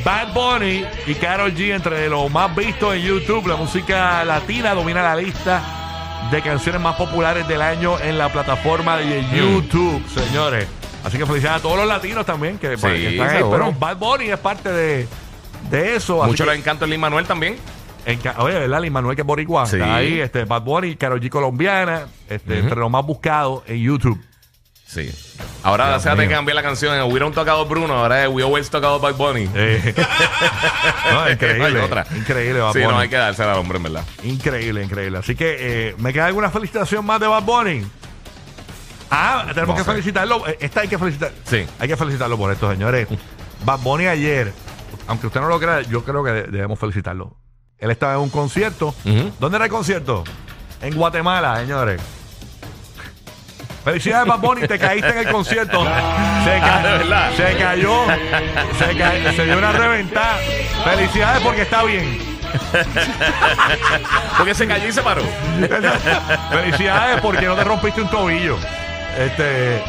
Bad 0.04 0.32
Bunny 0.32 0.84
y 1.06 1.14
Karol 1.16 1.52
G 1.54 1.74
entre 1.74 2.08
los 2.08 2.30
más 2.30 2.54
vistos 2.54 2.94
en 2.94 3.02
YouTube. 3.02 3.46
La 3.48 3.56
música 3.56 4.24
latina 4.24 4.72
domina 4.74 5.02
la 5.02 5.16
lista 5.16 5.60
de 6.30 6.42
canciones 6.42 6.80
más 6.80 6.94
populares 6.96 7.46
del 7.48 7.60
año 7.62 7.98
en 7.98 8.16
la 8.18 8.28
plataforma 8.32 8.96
de 8.96 9.24
YouTube, 9.34 10.02
señores. 10.08 10.68
Así 11.04 11.18
que 11.18 11.26
felicidades 11.26 11.60
a 11.60 11.62
todos 11.62 11.76
los 11.78 11.86
latinos 11.86 12.24
también 12.26 12.58
que, 12.58 12.76
Sí, 12.76 12.82
que 12.86 13.08
están 13.10 13.28
ahí. 13.30 13.36
seguro. 13.38 13.56
Pero 13.58 13.72
Bad 13.72 13.96
Bunny 13.96 14.30
es 14.30 14.38
parte 14.38 14.70
de, 14.72 15.08
de 15.70 15.96
eso. 15.96 16.22
así 16.22 16.30
Mucho 16.30 16.44
que- 16.44 16.50
le 16.50 16.56
encanta 16.56 16.84
el 16.84 16.98
Manuel 16.98 17.26
también. 17.26 17.56
En 18.06 18.20
Oye, 18.38 18.58
¿verdad? 18.60 18.80
Lin 18.80 18.92
Manuel 18.92 19.16
que 19.16 19.22
es 19.22 19.26
boricua. 19.26 19.66
Sí. 19.66 19.76
Está 19.76 19.96
ahí, 19.96 20.20
este, 20.20 20.44
Bad 20.44 20.62
Bunny, 20.62 20.96
Karol 20.96 21.20
G 21.20 21.28
colombiana, 21.28 22.06
este, 22.30 22.60
entre 22.60 22.76
los 22.76 22.90
más 22.90 23.04
buscados 23.04 23.62
en 23.66 23.82
YouTube. 23.82 24.18
Sí. 24.86 25.10
Ahora 25.64 25.88
Dios 25.88 26.02
se 26.04 26.10
hace 26.10 26.22
mío. 26.26 26.30
cambiar 26.30 26.54
la 26.54 26.62
canción. 26.62 26.98
Hubieron 27.10 27.32
tocado 27.32 27.66
Bruno, 27.66 27.92
ahora 27.94 28.22
es 28.24 28.30
We 28.30 28.44
Always 28.44 28.70
tocado 28.70 29.00
Bad 29.00 29.16
Bunny. 29.16 29.50
Eh, 29.54 29.94
no, 31.12 31.30
increíble. 31.30 31.58
No 31.70 31.78
hay 31.78 31.84
otra. 31.84 32.06
Increíble, 32.14 32.60
Bad 32.60 32.72
Sí, 32.72 32.78
Bunny. 32.78 32.92
no 32.92 32.98
hay 33.00 33.08
que 33.08 33.16
dársela 33.16 33.52
al 33.52 33.58
hombre, 33.58 33.78
en 33.78 33.82
verdad. 33.82 34.04
Increíble, 34.22 34.84
increíble. 34.84 35.18
Así 35.18 35.34
que, 35.34 35.56
eh, 35.88 35.94
¿me 35.98 36.12
queda 36.12 36.26
alguna 36.26 36.50
felicitación 36.50 37.04
más 37.04 37.18
de 37.18 37.26
Bad 37.26 37.42
Bunny? 37.42 37.84
Ah, 39.10 39.46
tenemos 39.54 39.68
No 39.68 39.74
que 39.74 39.84
sé. 39.84 39.90
felicitarlo. 39.90 40.46
Eh, 40.48 40.56
Esta 40.60 40.80
hay 40.82 40.88
que 40.88 40.98
felicitar. 40.98 41.32
Sí. 41.44 41.66
Hay 41.80 41.88
que 41.88 41.96
felicitarlo 41.96 42.36
por 42.38 42.52
esto, 42.52 42.70
señores. 42.70 43.08
Bad 43.64 43.80
Bunny 43.80 44.06
ayer, 44.06 44.52
aunque 45.08 45.26
usted 45.26 45.40
no 45.40 45.48
lo 45.48 45.58
crea, 45.58 45.80
yo 45.82 46.04
creo 46.04 46.22
que 46.22 46.30
de- 46.30 46.42
debemos 46.44 46.78
felicitarlo. 46.78 47.36
Él 47.78 47.90
estaba 47.90 48.14
en 48.14 48.20
un 48.20 48.30
concierto. 48.30 48.94
Ujú. 49.04 49.32
¿Dónde 49.38 49.56
era 49.56 49.64
el 49.66 49.70
concierto? 49.70 50.24
En 50.80 50.94
Guatemala, 50.94 51.56
señores. 51.58 52.00
Felicidades, 53.84 54.26
Bad 54.26 54.40
Bunny, 54.40 54.66
te 54.66 54.78
caíste 54.78 55.08
en 55.10 55.18
el 55.18 55.30
concierto. 55.32 55.84
Se, 55.84 55.90
ca- 56.60 56.78
Ah, 56.78 56.82
de 56.82 56.98
verdad. 56.98 57.30
se 57.36 57.56
cayó, 57.56 58.04
se, 58.78 58.96
ca- 58.98 59.32
se 59.32 59.44
dio 59.44 59.58
una 59.58 59.72
reventada. 59.72 60.38
Felicidades 60.84 61.42
porque 61.42 61.62
está 61.62 61.82
bien. 61.84 62.36
Porque 64.38 64.54
se 64.54 64.66
cayó 64.66 64.88
y 64.88 64.92
se 64.92 65.02
paró. 65.02 65.22
Felicidades 66.50 67.20
porque 67.20 67.44
no 67.46 67.54
te 67.56 67.64
rompiste 67.64 68.00
un 68.00 68.08
tobillo. 68.08 68.56
Este, 69.18 69.82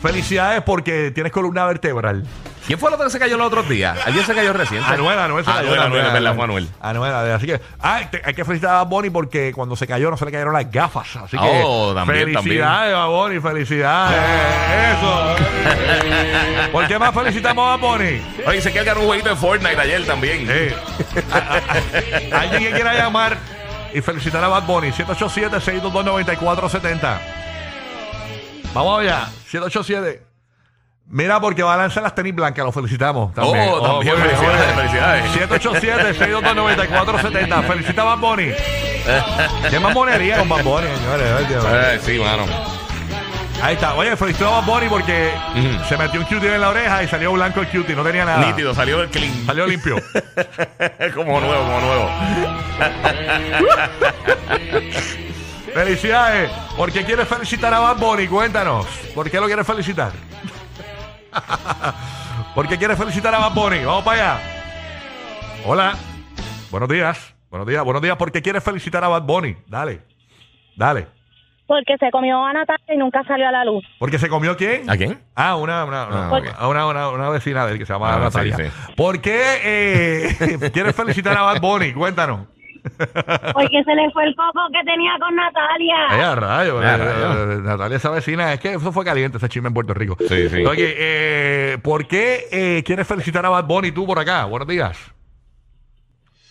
felicidades 0.00 0.62
porque 0.62 1.10
tienes 1.12 1.32
columna 1.32 1.64
vertebral. 1.64 2.24
¿Quién 2.66 2.78
fue 2.78 2.90
el 2.90 2.94
otro 2.94 3.06
que 3.06 3.10
se 3.12 3.18
cayó 3.18 3.36
los 3.36 3.48
otros 3.48 3.68
días? 3.68 3.98
Alguien 4.06 4.24
se 4.24 4.34
cayó 4.34 4.52
reciente. 4.52 4.86
Anuel, 4.88 5.18
Anuel 5.18 5.44
se 5.44 5.50
cayó. 5.50 5.72
Anuel, 5.72 5.80
Anuel, 5.80 6.06
es 6.06 6.12
verdad, 6.12 6.34
fue 6.36 6.44
Anuel. 6.44 6.68
Anuel, 6.80 7.12
así 7.32 7.46
que, 7.46 7.60
ah, 7.80 8.00
te- 8.10 8.22
hay 8.24 8.34
que 8.34 8.44
felicitar 8.44 8.70
a 8.76 8.84
Bad 8.84 8.86
Bunny 8.86 9.10
porque 9.10 9.52
cuando 9.52 9.74
se 9.74 9.84
cayó 9.86 10.10
no 10.10 10.16
se 10.16 10.24
le 10.24 10.30
cayeron 10.32 10.54
las 10.54 10.70
gafas. 10.70 11.16
Así 11.16 11.36
que, 11.36 11.62
Oh, 11.64 11.92
también, 11.94 12.32
felicidades, 12.32 12.94
Bad 12.94 13.08
Bunny, 13.08 13.40
felicidades. 13.40 14.96
Eso. 14.96 15.36
¿Por 16.72 16.86
qué 16.86 16.98
más 16.98 17.12
felicitamos 17.12 17.66
a 17.66 17.76
Bad 17.76 17.80
Bunny? 17.80 18.22
Oye, 18.46 18.56
dice 18.56 18.72
que 18.72 18.78
él 18.78 18.84
ganó 18.84 19.00
un 19.00 19.06
jueguito 19.06 19.30
de 19.30 19.36
Fortnite 19.36 19.80
ayer 19.80 20.06
también. 20.06 20.46
Eh, 20.48 20.74
a- 21.32 21.38
a- 21.38 22.36
a- 22.36 22.40
alguien 22.42 22.62
que 22.62 22.70
quiera 22.72 22.94
llamar 22.94 23.36
y 23.92 24.00
felicitar 24.00 24.42
a 24.44 24.48
Bad 24.48 24.62
Bunny, 24.66 24.92
787-622-9470. 24.92 27.18
Vamos 28.72 29.00
allá, 29.00 29.26
787. 29.50 30.31
Mira, 31.12 31.38
porque 31.40 31.62
va 31.62 31.74
a 31.74 31.76
lanzar 31.76 32.02
las 32.02 32.14
tenis 32.14 32.34
blancas, 32.34 32.64
lo 32.64 32.72
felicitamos. 32.72 33.34
También. 33.34 33.68
Oh, 33.70 33.82
también, 33.82 34.14
muy 34.18 34.26
bien, 34.28 34.38
felicidades, 34.38 34.74
muy 34.74 34.84
bien. 34.84 34.88
felicidades. 34.88 35.30
787-622-9470. 36.18 37.62
Felicita 37.66 38.00
a 38.00 38.04
Bad 38.06 38.18
Bunny. 38.18 38.46
Qué 39.70 39.78
mamonería 39.78 40.38
con 40.38 40.48
Bad 40.48 40.64
Bunny, 40.64 40.86
señores. 40.96 41.48
Mío. 41.50 41.60
Eh, 41.70 42.00
sí, 42.02 42.18
mano. 42.18 42.46
Ahí 43.62 43.74
está. 43.74 43.92
Oye, 43.94 44.16
felicitó 44.16 44.48
a 44.48 44.52
Bad 44.60 44.64
Bunny 44.66 44.88
porque 44.88 45.34
Ujú. 45.54 45.84
se 45.86 45.98
metió 45.98 46.18
un 46.18 46.24
cutie 46.26 46.54
en 46.54 46.60
la 46.62 46.70
oreja 46.70 47.02
y 47.02 47.08
salió 47.08 47.30
blanco 47.32 47.60
el 47.60 47.68
cutie. 47.68 47.94
No 47.94 48.02
tenía 48.02 48.24
nada. 48.24 48.46
Nítido, 48.46 48.74
salió 48.74 48.96
del 48.98 49.10
clean. 49.10 49.44
Salió 49.44 49.66
limpio. 49.66 49.96
como 51.14 51.40
nuevo, 51.42 51.62
como 51.62 51.80
nuevo. 51.80 52.10
Felicidades. 55.74 56.50
¿Por 56.76 56.90
qué 56.90 57.04
quieres 57.04 57.28
felicitar 57.28 57.72
a 57.74 57.80
Bad 57.80 57.96
Bunny? 57.98 58.26
Cuéntanos. 58.28 58.86
¿Por 59.14 59.30
qué 59.30 59.38
lo 59.40 59.46
quieres 59.46 59.66
felicitar? 59.66 60.12
¿Por 62.54 62.68
qué 62.68 62.76
quieres 62.78 62.98
felicitar 62.98 63.34
a 63.34 63.38
Bad 63.38 63.54
Bunny? 63.54 63.84
Vamos 63.84 64.04
para 64.04 64.34
allá. 64.36 64.42
Hola. 65.64 65.94
Buenos 66.70 66.88
días. 66.88 67.34
Buenos 67.50 67.66
días. 67.68 67.84
Buenos 67.84 68.02
días. 68.02 68.16
¿Por 68.16 68.32
qué 68.32 68.42
quieres 68.42 68.62
felicitar 68.64 69.02
a 69.04 69.08
Bad 69.08 69.22
Bunny? 69.22 69.56
Dale. 69.66 70.02
Dale. 70.76 71.06
Porque 71.66 71.96
se 71.98 72.10
comió 72.10 72.44
a 72.44 72.52
Natalia 72.52 72.94
y 72.94 72.98
nunca 72.98 73.22
salió 73.24 73.48
a 73.48 73.52
la 73.52 73.64
luz. 73.64 73.82
¿Porque 73.98 74.18
se 74.18 74.28
comió 74.28 74.56
quién? 74.56 74.90
¿A 74.90 74.96
quién? 74.96 75.22
Ah, 75.34 75.56
una, 75.56 75.84
una, 75.84 76.06
una, 76.06 76.28
Ah, 76.58 76.68
una, 76.68 76.86
una- 76.86 77.08
una 77.10 77.28
vecina 77.30 77.64
de 77.64 77.72
él 77.72 77.78
que 77.78 77.86
se 77.86 77.92
llama 77.94 78.14
Ah, 78.14 78.18
Natalia. 78.18 78.56
sí, 78.56 78.64
sí. 78.64 78.92
¿Por 78.96 79.20
qué 79.22 79.40
eh, 79.64 80.70
quieres 80.72 80.94
felicitar 80.94 81.36
a 81.38 81.42
Bad 81.42 81.60
Bunny? 81.60 81.92
Cuéntanos. 81.94 82.48
Porque 82.82 83.84
se 83.84 83.94
le 83.94 84.10
fue 84.12 84.24
el 84.24 84.34
coco 84.34 84.60
que 84.72 84.82
tenía 84.84 85.12
con 85.20 85.34
Natalia. 85.36 85.96
Ay, 86.10 86.20
a 86.20 86.34
rayo, 86.34 86.82
eh, 86.82 86.96
rayo. 86.96 87.52
eh, 87.52 87.58
Natalia, 87.62 87.96
esa 87.96 88.10
vecina, 88.10 88.52
es 88.52 88.60
que 88.60 88.74
eso 88.74 88.90
fue 88.92 89.04
caliente, 89.04 89.38
ese 89.38 89.48
chisme 89.48 89.68
en 89.68 89.74
Puerto 89.74 89.94
Rico. 89.94 90.16
Sí, 90.28 90.48
sí. 90.48 90.64
Oye, 90.66 90.94
eh, 90.96 91.78
¿por 91.82 92.06
qué 92.08 92.46
eh, 92.50 92.82
quieres 92.84 93.06
felicitar 93.06 93.46
a 93.46 93.50
Bad 93.50 93.64
Bunny 93.66 93.92
tú 93.92 94.04
por 94.06 94.18
acá? 94.18 94.44
Buenos 94.46 94.66
días. 94.66 94.98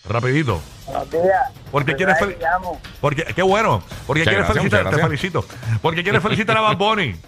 Rapidito. 0.08 0.60
Buenos 0.86 1.10
días. 1.10 1.52
¿Por 1.70 1.84
qué 1.84 1.94
quieres 1.94 2.18
fel-. 2.18 2.36
Porque, 3.00 3.24
qué 3.36 3.42
bueno. 3.42 3.82
¿Por 4.06 4.16
qué 4.16 4.20
Muchas 4.22 4.34
quieres 4.34 4.46
gracias, 4.46 4.56
felicitar? 4.64 4.90
Te 4.94 5.02
felicito. 5.02 5.44
¿Por 5.80 5.94
qué 5.94 6.02
quieres 6.02 6.22
felicitar 6.22 6.56
a 6.56 6.60
Bad 6.62 6.76
Bunny? 6.76 7.14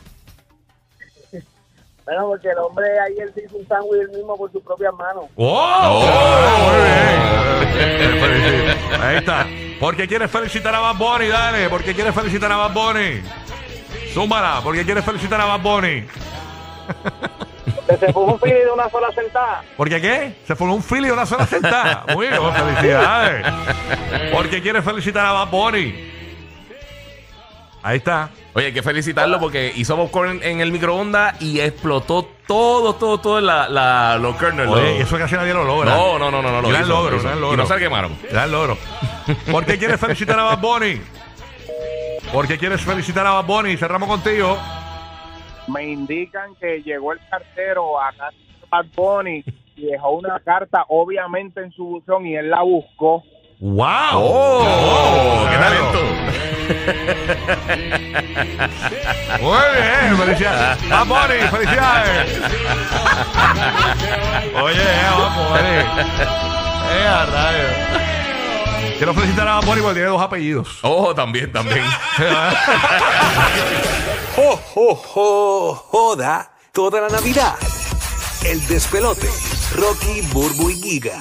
Bueno, 2.07 2.27
porque 2.27 2.51
el 2.51 2.59
hombre 2.59 2.85
ayer 3.01 3.33
se 3.33 3.45
hizo 3.47 3.57
un 3.57 3.67
sándwich 3.67 4.03
él 4.03 4.11
mismo 4.11 4.37
por 4.37 4.53
sus 4.53 4.63
propias 4.63 4.93
manos. 4.93 5.25
¡Oh! 5.37 6.05
Oh. 6.05 6.69
Muy 6.69 6.83
bien. 6.85 8.61
Ahí 9.03 9.17
está. 9.17 9.47
¿Por 9.81 9.97
qué 9.97 10.07
quieres 10.07 10.31
felicitar 10.31 10.75
a 10.75 10.81
Bad 10.81 10.97
Bunny? 10.97 11.29
Dale. 11.29 11.69
¿Por 11.69 11.83
qué 11.83 11.95
quieres 11.95 12.15
felicitar 12.15 12.51
a 12.51 12.57
Bad 12.57 12.73
Bunny? 12.73 13.23
Zúmbala. 14.13 14.61
¿Por 14.63 14.75
qué 14.75 14.85
quieres 14.85 15.05
felicitar 15.05 15.41
a 15.41 15.45
Bad 15.45 15.61
Bunny? 15.61 16.05
Se 17.99 18.07
puso 18.13 18.33
un 18.33 18.41
fili 18.41 18.55
de 18.55 18.71
una 18.71 18.89
sola 18.89 19.13
sentada. 19.13 19.63
¿Por 19.77 19.89
qué 19.89 20.01
qué? 20.01 20.37
Se 20.47 20.57
formó 20.57 20.75
un 20.75 20.83
fili 20.83 21.07
de 21.07 21.13
una 21.13 21.27
sola 21.27 21.47
sentada. 21.47 22.05
Muy 22.15 22.29
bien, 22.29 22.41
felicidades. 22.55 23.47
¿Por 24.33 24.49
qué 24.49 24.63
quieres 24.63 24.85
felicitar 24.85 25.27
a 25.27 25.33
Bad 25.33 25.49
Bunny? 25.49 26.14
Ahí 27.85 27.99
está. 27.99 28.31
Oye, 28.55 28.69
hay 28.69 28.73
que 28.73 28.83
felicitarlo 28.83 29.39
porque 29.39 29.71
hizo 29.77 29.95
popcorn 29.95 30.41
en 30.43 30.61
el 30.61 30.73
microondas 30.73 31.41
y 31.43 31.61
explotó 31.61 32.27
todo, 32.47 32.95
todo, 32.95 33.19
todo 33.19 33.43
la, 33.43 33.69
la, 33.69 34.17
los 34.17 34.37
kernels. 34.37 34.71
Oye, 34.71 35.03
eso 35.03 35.19
casi 35.19 35.35
nadie 35.35 35.53
lo 35.53 35.65
logra. 35.65 35.95
No, 35.95 36.19
no, 36.19 36.31
no, 36.31 36.41
no, 36.41 36.51
no. 36.51 36.63
lo 36.63 36.69
Gran 36.71 36.85
hizo, 36.85 36.89
logro, 36.89 37.21
gran 37.21 37.39
logro. 37.43 37.55
Y 37.55 37.57
no 37.59 37.67
se 37.67 37.79
quemaron. 37.79 38.17
Gran 38.31 38.51
logro. 38.51 38.79
¿Por 39.53 39.67
qué 39.67 39.77
quieres 39.77 40.01
felicitar 40.01 40.39
a 40.39 40.45
Bad 40.45 40.61
Bunny? 40.61 40.99
¿Por 42.33 42.49
qué 42.49 42.57
quieres 42.57 42.81
felicitar 42.81 43.27
a 43.27 43.33
Bad 43.33 43.45
Bunny? 43.45 43.77
Cerramos 43.77 44.09
contigo. 44.09 44.57
Me 45.69 45.85
indican 45.85 46.55
que 46.55 46.83
llegó 46.83 47.13
el 47.13 47.21
cartero 47.29 48.01
a 48.01 48.13
casa 48.13 48.31
de 48.31 48.67
Bad 48.71 48.87
Bunny 48.97 49.45
y 49.77 49.85
dejó 49.85 50.13
una 50.13 50.41
carta, 50.41 50.87
obviamente, 50.89 51.61
en 51.61 51.71
su 51.73 51.85
buzón 51.85 52.27
y 52.27 52.35
él 52.35 52.49
la 52.49 52.63
buscó. 52.63 53.23
¡Wow! 53.61 53.85
¡Oh! 54.15 55.47
¡Qué 55.51 55.57
claro. 55.57 55.75
talento! 55.93 56.34
Muy 59.41 59.59
bien, 59.75 60.17
felicidades. 60.19 60.89
Bad 60.89 61.07
Bunny, 61.07 61.49
felicidades. 61.51 62.41
Oye, 64.63 64.83
eh, 64.83 65.11
Bad 65.19 65.35
Bunny. 65.37 65.79
Eh. 66.93 67.15
Quiero 68.97 69.15
felicitar 69.15 69.49
a 69.49 69.55
Bad 69.57 69.67
Bunny 69.67 69.81
porque 69.81 69.95
tiene 69.95 70.09
dos 70.09 70.23
apellidos. 70.23 70.79
Oh, 70.83 71.15
también, 71.15 71.53
también. 71.53 71.85
¡Jo, 74.37 74.57
jo, 74.75 74.95
jo! 74.95 75.75
Joda 75.91 76.51
toda 76.73 77.01
la 77.01 77.09
Navidad. 77.09 77.55
El 78.45 78.67
despelote. 78.67 79.29
Rocky, 79.77 80.21
Burbu 80.33 80.71
y 80.71 80.75
Giga. 80.75 81.13